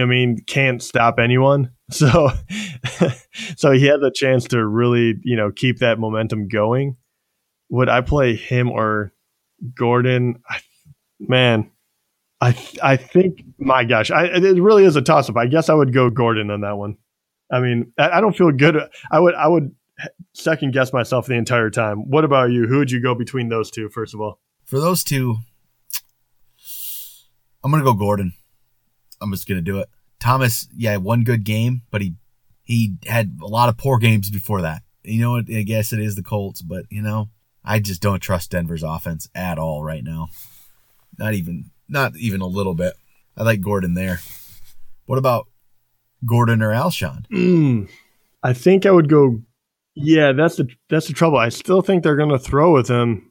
I 0.00 0.04
mean 0.04 0.38
can't 0.46 0.82
stop 0.82 1.18
anyone. 1.18 1.72
So, 1.90 2.28
so 3.56 3.72
he 3.72 3.86
had 3.86 4.00
the 4.02 4.12
chance 4.14 4.44
to 4.48 4.62
really, 4.62 5.14
you 5.22 5.36
know, 5.36 5.50
keep 5.50 5.78
that 5.78 5.98
momentum 5.98 6.46
going. 6.46 6.98
Would 7.70 7.88
I 7.88 8.02
play 8.02 8.36
him 8.36 8.70
or 8.70 9.14
Gordon? 9.74 10.42
I, 10.46 10.60
man, 11.18 11.70
I 12.42 12.54
I 12.82 12.96
think 12.96 13.42
my 13.58 13.84
gosh, 13.84 14.10
I, 14.10 14.26
it 14.26 14.60
really 14.60 14.84
is 14.84 14.96
a 14.96 15.02
toss 15.02 15.28
up. 15.28 15.36
I 15.38 15.46
guess 15.46 15.70
I 15.70 15.74
would 15.74 15.94
go 15.94 16.10
Gordon 16.10 16.50
on 16.50 16.60
that 16.60 16.76
one. 16.76 16.98
I 17.50 17.60
mean, 17.60 17.92
I, 17.98 18.10
I 18.10 18.20
don't 18.20 18.36
feel 18.36 18.52
good. 18.52 18.76
I 19.10 19.18
would 19.18 19.34
I 19.34 19.48
would 19.48 19.74
second 20.34 20.72
guess 20.72 20.92
myself 20.92 21.26
the 21.26 21.34
entire 21.34 21.70
time. 21.70 22.08
What 22.10 22.24
about 22.24 22.50
you? 22.50 22.66
Who 22.66 22.78
would 22.78 22.90
you 22.90 23.02
go 23.02 23.14
between 23.14 23.48
those 23.48 23.70
two? 23.70 23.88
First 23.88 24.14
of 24.14 24.20
all, 24.20 24.40
for 24.64 24.78
those 24.78 25.02
two, 25.02 25.38
I'm 27.64 27.70
gonna 27.70 27.82
go 27.82 27.94
Gordon. 27.94 28.34
I'm 29.20 29.30
just 29.30 29.48
gonna 29.48 29.60
do 29.60 29.78
it. 29.78 29.88
Thomas, 30.20 30.68
yeah, 30.76 30.96
one 30.96 31.24
good 31.24 31.44
game, 31.44 31.82
but 31.90 32.00
he 32.00 32.14
he 32.64 32.96
had 33.06 33.38
a 33.42 33.46
lot 33.46 33.68
of 33.68 33.76
poor 33.76 33.98
games 33.98 34.30
before 34.30 34.62
that. 34.62 34.82
You 35.04 35.20
know, 35.20 35.36
I 35.36 35.62
guess 35.62 35.92
it 35.92 36.00
is 36.00 36.16
the 36.16 36.22
Colts, 36.22 36.60
but 36.60 36.84
you 36.90 37.02
know, 37.02 37.30
I 37.64 37.78
just 37.80 38.02
don't 38.02 38.20
trust 38.20 38.50
Denver's 38.50 38.82
offense 38.82 39.28
at 39.34 39.58
all 39.58 39.82
right 39.82 40.04
now. 40.04 40.28
Not 41.18 41.34
even 41.34 41.70
not 41.88 42.16
even 42.16 42.40
a 42.40 42.46
little 42.46 42.74
bit. 42.74 42.94
I 43.36 43.42
like 43.42 43.60
Gordon 43.60 43.94
there. 43.94 44.20
What 45.06 45.18
about 45.18 45.46
Gordon 46.26 46.62
or 46.62 46.72
Alshon? 46.72 47.26
Mm, 47.28 47.88
I 48.42 48.52
think 48.52 48.84
I 48.84 48.90
would 48.90 49.08
go. 49.08 49.40
Yeah, 49.94 50.32
that's 50.32 50.56
the 50.56 50.68
that's 50.90 51.08
the 51.08 51.12
trouble. 51.12 51.38
I 51.38 51.48
still 51.48 51.82
think 51.82 52.02
they're 52.02 52.16
going 52.16 52.28
to 52.28 52.38
throw 52.38 52.72
with 52.72 52.88
him, 52.88 53.27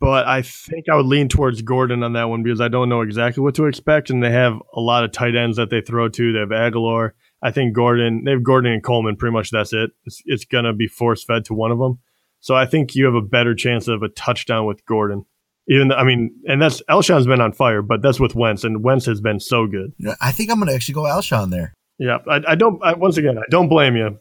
but 0.00 0.26
I 0.26 0.42
think 0.42 0.86
I 0.90 0.96
would 0.96 1.06
lean 1.06 1.28
towards 1.28 1.62
Gordon 1.62 2.02
on 2.02 2.12
that 2.12 2.28
one 2.28 2.42
because 2.42 2.60
I 2.60 2.68
don't 2.68 2.88
know 2.88 3.00
exactly 3.00 3.42
what 3.42 3.54
to 3.54 3.66
expect, 3.66 4.10
and 4.10 4.22
they 4.22 4.30
have 4.30 4.54
a 4.74 4.80
lot 4.80 5.04
of 5.04 5.12
tight 5.12 5.34
ends 5.34 5.56
that 5.56 5.70
they 5.70 5.80
throw 5.80 6.08
to. 6.08 6.32
They 6.32 6.38
have 6.40 6.50
Agholor. 6.50 7.12
I 7.42 7.50
think 7.50 7.74
Gordon. 7.74 8.24
They 8.24 8.32
have 8.32 8.42
Gordon 8.42 8.72
and 8.72 8.82
Coleman. 8.82 9.16
Pretty 9.16 9.32
much 9.32 9.50
that's 9.50 9.72
it. 9.72 9.90
It's, 10.04 10.22
it's 10.26 10.44
going 10.44 10.64
to 10.64 10.72
be 10.72 10.88
force 10.88 11.24
fed 11.24 11.44
to 11.46 11.54
one 11.54 11.70
of 11.70 11.78
them. 11.78 11.98
So 12.40 12.54
I 12.54 12.66
think 12.66 12.94
you 12.94 13.06
have 13.06 13.14
a 13.14 13.22
better 13.22 13.54
chance 13.54 13.88
of 13.88 14.02
a 14.02 14.08
touchdown 14.08 14.66
with 14.66 14.84
Gordon. 14.84 15.24
Even 15.68 15.88
though, 15.88 15.96
I 15.96 16.04
mean, 16.04 16.34
and 16.46 16.62
that's 16.62 16.82
Alshon's 16.88 17.26
been 17.26 17.40
on 17.40 17.52
fire, 17.52 17.82
but 17.82 18.00
that's 18.00 18.18
with 18.18 18.34
Wentz, 18.34 18.64
and 18.64 18.82
Wentz 18.82 19.06
has 19.06 19.20
been 19.20 19.40
so 19.40 19.66
good. 19.66 19.92
I 20.20 20.32
think 20.32 20.50
I'm 20.50 20.58
going 20.58 20.68
to 20.68 20.74
actually 20.74 20.94
go 20.94 21.02
Alshon 21.02 21.50
there. 21.50 21.74
Yeah, 21.98 22.18
I, 22.28 22.40
I 22.48 22.54
don't. 22.54 22.82
I, 22.82 22.94
once 22.94 23.16
again, 23.16 23.38
I 23.38 23.42
don't 23.50 23.68
blame 23.68 23.96
you. 23.96 24.18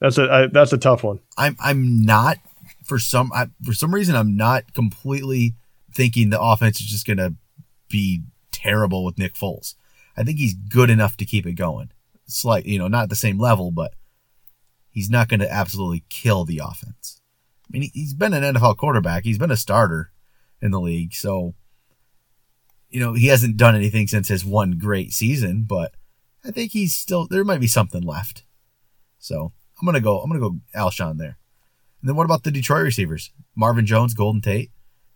That's 0.00 0.18
a 0.18 0.30
I, 0.30 0.46
that's 0.48 0.72
a 0.72 0.78
tough 0.78 1.02
one. 1.02 1.20
I'm 1.38 1.56
I'm 1.58 2.02
not 2.02 2.38
for 2.84 2.98
some 2.98 3.32
I, 3.32 3.48
for 3.62 3.72
some 3.72 3.94
reason 3.94 4.14
I'm 4.14 4.36
not 4.36 4.72
completely 4.74 5.54
thinking 5.92 6.30
the 6.30 6.40
offense 6.40 6.80
is 6.80 6.86
just 6.86 7.06
going 7.06 7.18
to 7.18 7.34
be 7.88 8.22
terrible 8.50 9.04
with 9.04 9.18
Nick 9.18 9.34
Foles. 9.34 9.74
I 10.16 10.22
think 10.22 10.38
he's 10.38 10.54
good 10.54 10.90
enough 10.90 11.16
to 11.18 11.24
keep 11.24 11.46
it 11.46 11.54
going. 11.54 11.90
Slight, 12.26 12.66
you 12.66 12.78
know, 12.78 12.88
not 12.88 13.08
the 13.08 13.16
same 13.16 13.38
level, 13.38 13.70
but 13.70 13.94
he's 14.90 15.10
not 15.10 15.28
going 15.28 15.40
to 15.40 15.52
absolutely 15.52 16.04
kill 16.08 16.44
the 16.44 16.60
offense. 16.64 17.20
I 17.68 17.68
mean, 17.70 17.90
he's 17.92 18.14
been 18.14 18.34
an 18.34 18.54
NFL 18.54 18.76
quarterback. 18.76 19.24
He's 19.24 19.38
been 19.38 19.50
a 19.50 19.56
starter 19.56 20.12
in 20.62 20.70
the 20.70 20.80
league. 20.80 21.14
So, 21.14 21.54
you 22.88 23.00
know, 23.00 23.12
he 23.12 23.26
hasn't 23.26 23.56
done 23.56 23.74
anything 23.74 24.06
since 24.06 24.28
his 24.28 24.44
one 24.44 24.78
great 24.78 25.12
season, 25.12 25.64
but 25.68 25.94
I 26.44 26.50
think 26.50 26.72
he's 26.72 26.94
still 26.94 27.26
there 27.26 27.44
might 27.44 27.60
be 27.60 27.66
something 27.66 28.02
left. 28.02 28.44
So 29.18 29.52
I'm 29.80 29.86
gonna 29.86 30.00
go 30.00 30.20
I'm 30.20 30.28
gonna 30.30 30.40
go 30.40 30.58
Alshon 30.74 31.18
there. 31.18 31.38
And 32.04 32.10
then 32.10 32.16
what 32.16 32.26
about 32.26 32.42
the 32.42 32.50
Detroit 32.50 32.82
receivers? 32.82 33.32
Marvin 33.56 33.86
Jones, 33.86 34.12
Golden 34.12 34.42
Tate. 34.42 34.70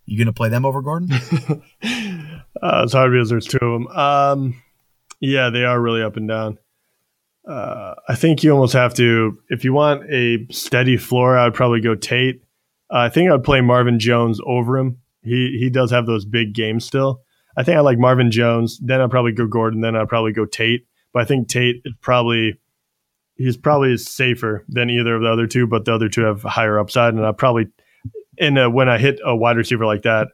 You 0.06 0.18
gonna 0.18 0.32
play 0.32 0.48
them 0.48 0.64
over 0.64 0.80
Gordon? 0.80 1.12
uh, 1.82 2.82
it's 2.82 2.94
hard 2.94 3.12
because 3.12 3.28
there's 3.28 3.46
two 3.46 3.58
of 3.60 3.82
them. 3.82 3.86
Um, 3.88 4.62
yeah, 5.20 5.50
they 5.50 5.64
are 5.64 5.78
really 5.78 6.02
up 6.02 6.16
and 6.16 6.26
down. 6.26 6.58
Uh, 7.46 7.94
I 8.08 8.14
think 8.14 8.42
you 8.42 8.52
almost 8.52 8.72
have 8.72 8.94
to, 8.94 9.38
if 9.50 9.64
you 9.64 9.74
want 9.74 10.10
a 10.10 10.46
steady 10.50 10.96
floor, 10.96 11.36
I 11.36 11.44
would 11.44 11.54
probably 11.54 11.80
go 11.82 11.94
Tate. 11.94 12.42
Uh, 12.90 13.00
I 13.00 13.08
think 13.10 13.28
I 13.28 13.32
would 13.32 13.44
play 13.44 13.60
Marvin 13.60 13.98
Jones 13.98 14.40
over 14.46 14.78
him 14.78 14.98
he 15.28 15.58
he 15.58 15.70
does 15.70 15.90
have 15.90 16.06
those 16.06 16.24
big 16.24 16.54
games 16.54 16.84
still. 16.84 17.22
I 17.56 17.62
think 17.62 17.76
I 17.76 17.80
like 17.80 17.98
Marvin 17.98 18.30
Jones. 18.30 18.78
Then 18.82 19.00
I'd 19.00 19.10
probably 19.10 19.32
go 19.32 19.46
Gordon. 19.46 19.80
Then 19.80 19.96
I'd 19.96 20.08
probably 20.08 20.32
go 20.32 20.46
Tate. 20.46 20.86
But 21.12 21.22
I 21.22 21.24
think 21.24 21.48
Tate 21.48 21.82
is 21.84 21.92
probably 22.00 22.58
he's 23.38 23.56
probably 23.56 23.96
safer 23.96 24.64
than 24.68 24.90
either 24.90 25.16
of 25.16 25.22
the 25.22 25.28
other 25.28 25.46
two. 25.46 25.66
But 25.66 25.86
the 25.86 25.94
other 25.94 26.08
two 26.08 26.22
have 26.22 26.42
higher 26.42 26.78
upside, 26.78 27.14
and 27.14 27.24
I 27.24 27.32
probably 27.32 27.68
and 28.38 28.74
when 28.74 28.88
I 28.88 28.98
hit 28.98 29.18
a 29.24 29.34
wide 29.34 29.56
receiver 29.56 29.86
like 29.86 30.02
that, 30.02 30.28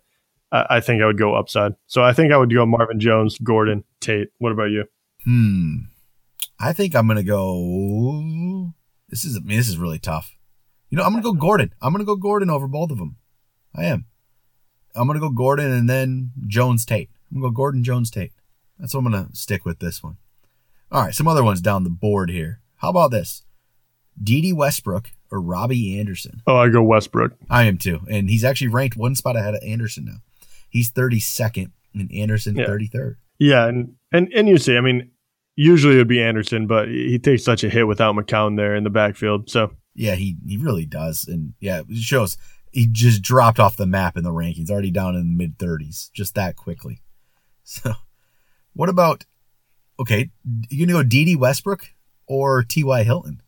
I, 0.51 0.67
I 0.71 0.81
think 0.81 1.03
I 1.03 1.07
would 1.07 1.19
go 1.19 1.35
upside. 1.35 1.75
So 1.87 2.03
I 2.03 2.13
think 2.13 2.33
I 2.33 2.37
would 2.37 2.53
go 2.53 2.67
Marvin 2.67 3.01
Jones, 3.01 3.39
Gordon, 3.39 3.85
Tate. 4.01 4.29
What 4.39 4.53
about 4.53 4.71
you? 4.71 4.85
Hmm. 5.25 5.77
I 6.59 6.73
think 6.73 6.95
I'm 6.95 7.07
gonna 7.07 7.23
go. 7.23 8.73
This 9.09 9.25
is 9.25 9.37
I 9.37 9.41
mean, 9.41 9.59
this 9.59 9.69
is 9.69 9.79
really 9.79 9.99
tough. 9.99 10.37
You 10.91 10.99
know, 10.99 11.05
I'm 11.05 11.13
gonna 11.13 11.23
go 11.23 11.33
Gordon. 11.33 11.73
I'm 11.83 11.93
gonna 11.93 12.05
go 12.05 12.17
Gordon 12.17 12.51
over 12.51 12.69
both 12.69 12.91
of 12.91 12.99
them. 12.99 13.17
I 13.75 13.85
am. 13.85 14.07
I'm 14.95 15.07
gonna 15.07 15.21
go 15.21 15.31
Gordon 15.31 15.73
and 15.73 15.89
then 15.89 16.33
Jones 16.47 16.85
Tate. 16.85 17.11
I'm 17.31 17.41
gonna 17.41 17.51
go 17.51 17.55
Gordon 17.55 17.83
Jones 17.83 18.11
Tate. 18.11 18.33
That's 18.79 18.95
what 18.95 19.01
I'm 19.05 19.11
gonna 19.11 19.29
stick 19.33 19.65
with 19.65 19.81
this 19.81 20.03
one. 20.03 20.19
All 20.93 21.03
right, 21.03 21.15
some 21.15 21.27
other 21.27 21.43
ones 21.43 21.61
down 21.61 21.83
the 21.83 21.91
board 21.91 22.31
here. 22.31 22.61
How 22.77 22.91
about 22.91 23.11
this? 23.11 23.43
Dede 24.23 24.55
Westbrook 24.57 25.11
or 25.31 25.41
Robbie 25.41 25.99
Anderson? 25.99 26.43
Oh, 26.47 26.57
I 26.57 26.69
go 26.69 26.83
Westbrook. 26.83 27.33
I 27.51 27.65
am 27.65 27.79
too, 27.79 28.01
and 28.09 28.29
he's 28.31 28.45
actually 28.45 28.69
ranked 28.69 28.97
one 28.97 29.15
spot 29.15 29.37
ahead 29.37 29.55
of 29.55 29.63
Anderson 29.65 30.05
now. 30.05 30.19
He's 30.69 30.91
32nd 30.91 31.71
and 31.95 32.13
Anderson 32.13 32.57
Yeah. 32.57 32.67
33rd. 32.67 33.17
Yeah, 33.39 33.67
and 33.67 33.95
and 34.13 34.33
and 34.33 34.49
you 34.49 34.59
see, 34.59 34.77
I 34.77 34.81
mean, 34.81 35.11
usually 35.57 35.95
it 35.95 35.99
would 35.99 36.09
be 36.09 36.23
Anderson, 36.23 36.67
but 36.67 36.89
he 36.89 37.19
takes 37.19 37.43
such 37.45 37.65
a 37.65 37.69
hit 37.69 37.87
without 37.89 38.15
McCown 38.15 38.57
there 38.57 38.77
in 38.77 38.85
the 38.85 38.91
backfield. 38.91 39.51
So 39.51 39.73
Yeah, 39.95 40.15
he 40.15 40.37
he 40.47 40.57
really 40.57 40.87
does, 40.87 41.27
and 41.27 41.55
yeah, 41.61 41.81
it 41.89 41.97
shows 41.97 42.37
he 42.71 42.87
just 42.87 43.23
dropped 43.23 43.59
off 43.61 43.77
the 43.77 43.87
map 43.87 44.17
in 44.17 44.25
the 44.25 44.31
rankings, 44.33 44.71
already 44.71 44.91
down 44.91 45.15
in 45.17 45.21
the 45.37 45.37
mid 45.37 45.59
30s, 45.59 46.11
just 46.13 46.35
that 46.37 46.57
quickly. 46.57 47.01
So, 47.67 47.95
what 48.75 48.91
about? 48.91 49.25
Okay, 49.99 50.31
you 50.69 50.87
gonna 50.87 51.03
go 51.03 51.03
Dede 51.03 51.39
Westbrook 51.39 51.87
or 52.27 52.63
T.Y. 52.63 53.03
Hilton? 53.03 53.43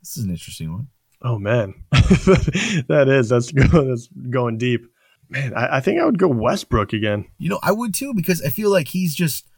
This 0.00 0.16
is 0.16 0.24
an 0.24 0.30
interesting 0.30 0.72
one. 0.72 0.88
Oh 1.22 1.38
man, 1.38 1.74
that 1.90 3.06
is 3.08 3.30
that's 3.30 3.50
going 3.52 3.88
that's 3.88 4.08
going 4.28 4.58
deep. 4.58 4.86
Man, 5.30 5.54
I, 5.54 5.76
I 5.76 5.80
think 5.80 5.98
I 5.98 6.04
would 6.04 6.18
go 6.18 6.28
Westbrook 6.28 6.92
again. 6.92 7.26
You 7.38 7.48
know, 7.48 7.58
I 7.62 7.72
would 7.72 7.94
too 7.94 8.12
because 8.14 8.42
I 8.42 8.50
feel 8.50 8.70
like 8.70 8.88
he's 8.88 9.14
just 9.14 9.48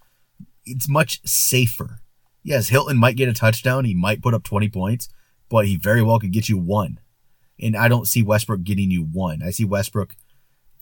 it's 0.65 0.89
much 0.89 1.21
safer. 1.27 2.01
Yes, 2.45 2.69
Hilton 2.69 2.97
might 2.97 3.17
get 3.17 3.29
a 3.29 3.33
touchdown, 3.33 3.85
he 3.85 3.95
might 3.95 4.23
put 4.23 4.35
up 4.35 4.45
20 4.45 4.69
points, 4.69 5.09
but 5.49 5.67
he 5.67 5.77
very 5.77 6.03
well 6.03 6.21
could 6.21 6.33
get 6.33 6.49
you 6.49 6.57
one. 6.57 7.01
And 7.61 7.77
I 7.77 7.89
don't 7.89 8.07
see 8.07 8.23
Westbrook 8.23 8.63
getting 8.63 8.91
you 8.93 9.03
one. 9.03 9.43
I 9.43 9.51
see 9.51 9.65
Westbrook 9.65 10.15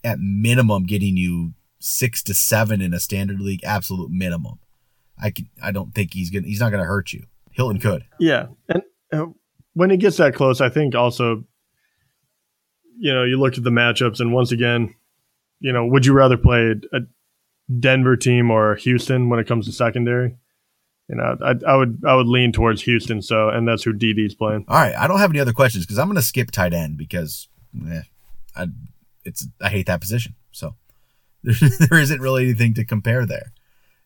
at 0.03 0.18
minimum 0.18 0.85
getting 0.85 1.16
you 1.16 1.55
6 1.79 2.23
to 2.25 2.35
7 2.35 2.83
in 2.83 2.92
a 2.92 3.01
standard 3.01 3.40
league 3.40 3.64
absolute 3.64 4.11
minimum. 4.11 4.59
I 5.18 5.31
can 5.31 5.49
I 5.62 5.70
don't 5.70 5.94
think 5.94 6.12
he's 6.12 6.31
to 6.31 6.42
he's 6.42 6.61
not 6.61 6.70
going 6.70 6.83
to 6.83 6.88
hurt 6.88 7.14
you. 7.14 7.25
Hilton 7.55 7.81
could. 7.81 8.05
Yeah, 8.21 8.47
and 8.69 8.83
uh, 9.12 9.27
when 9.75 9.90
it 9.90 9.99
gets 9.99 10.19
that 10.19 10.35
close, 10.35 10.61
I 10.61 10.69
think 10.69 10.95
also, 10.95 11.45
you 12.99 13.12
know, 13.12 13.25
you 13.25 13.38
look 13.38 13.57
at 13.57 13.64
the 13.64 13.71
matchups, 13.71 14.21
and 14.21 14.33
once 14.33 14.53
again, 14.53 14.95
you 15.61 15.73
know, 15.73 15.87
would 15.87 16.05
you 16.05 16.12
rather 16.12 16.37
play 16.37 16.75
a 16.93 17.01
Denver 17.81 18.17
team 18.17 18.51
or 18.51 18.75
Houston 18.77 19.29
when 19.29 19.40
it 19.40 19.47
comes 19.47 19.67
to 19.67 19.73
secondary? 19.73 20.37
You 21.09 21.17
know, 21.17 21.37
I, 21.43 21.55
I 21.67 21.77
would 21.77 22.03
I 22.07 22.14
would 22.14 22.27
lean 22.27 22.53
towards 22.53 22.83
Houston. 22.83 23.21
So, 23.23 23.49
and 23.51 23.69
that's 23.69 23.83
who 23.83 23.93
Dede's 23.93 24.35
playing. 24.35 24.64
All 24.69 24.77
right, 24.77 24.95
I 24.95 25.07
don't 25.07 25.19
have 25.19 25.31
any 25.31 25.40
other 25.40 25.53
questions 25.53 25.85
because 25.85 25.99
I'm 25.99 26.07
going 26.07 26.17
to 26.17 26.23
skip 26.23 26.51
tight 26.51 26.73
end 26.73 26.97
because 26.97 27.49
eh, 27.90 28.03
I 28.57 28.69
it's 29.25 29.47
I 29.61 29.69
hate 29.69 29.87
that 29.87 30.01
position. 30.01 30.35
So 30.51 30.77
there, 31.43 31.55
there 31.88 32.01
isn't 32.01 32.21
really 32.21 32.45
anything 32.45 32.75
to 32.75 32.85
compare 32.85 33.27
there. 33.27 33.53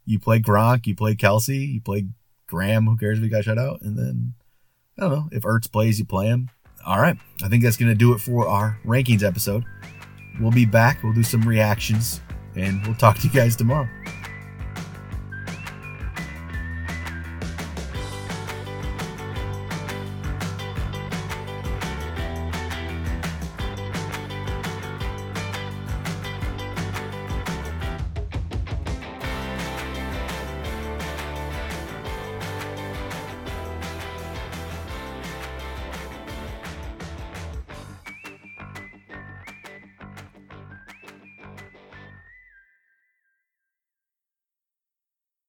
You 0.05 0.19
play 0.19 0.41
Gronk, 0.41 0.87
you 0.87 0.97
play 0.97 1.15
Kelce, 1.15 1.73
you 1.73 1.81
play 1.81 2.07
Graham. 2.49 2.87
Who 2.87 2.97
cares 2.97 3.19
if 3.19 3.25
he 3.25 3.31
got 3.31 3.45
shut 3.45 3.59
out? 3.59 3.83
And 3.83 3.97
then 3.97 4.35
I 4.99 5.03
don't 5.03 5.11
know 5.13 5.29
if 5.31 5.45
Ertz 5.45 5.71
plays, 5.71 5.99
you 5.99 6.05
play 6.05 6.27
him. 6.27 6.51
All 6.85 7.01
right, 7.01 7.17
I 7.43 7.49
think 7.49 7.63
that's 7.63 7.77
to 7.91 7.95
do 7.95 8.13
it 8.15 8.19
for 8.19 8.49
our 8.49 8.79
rankings 8.85 9.23
episode. 9.23 9.65
We'll 10.41 10.51
be 10.51 10.65
back. 10.65 11.03
We'll 11.03 11.13
do 11.13 11.23
some 11.23 11.43
reactions, 11.43 12.21
and 12.57 12.85
we'll 12.87 12.97
talk 12.97 13.19
to 13.19 13.27
you 13.27 13.33
guys 13.33 13.57
tomorrow. 13.57 13.89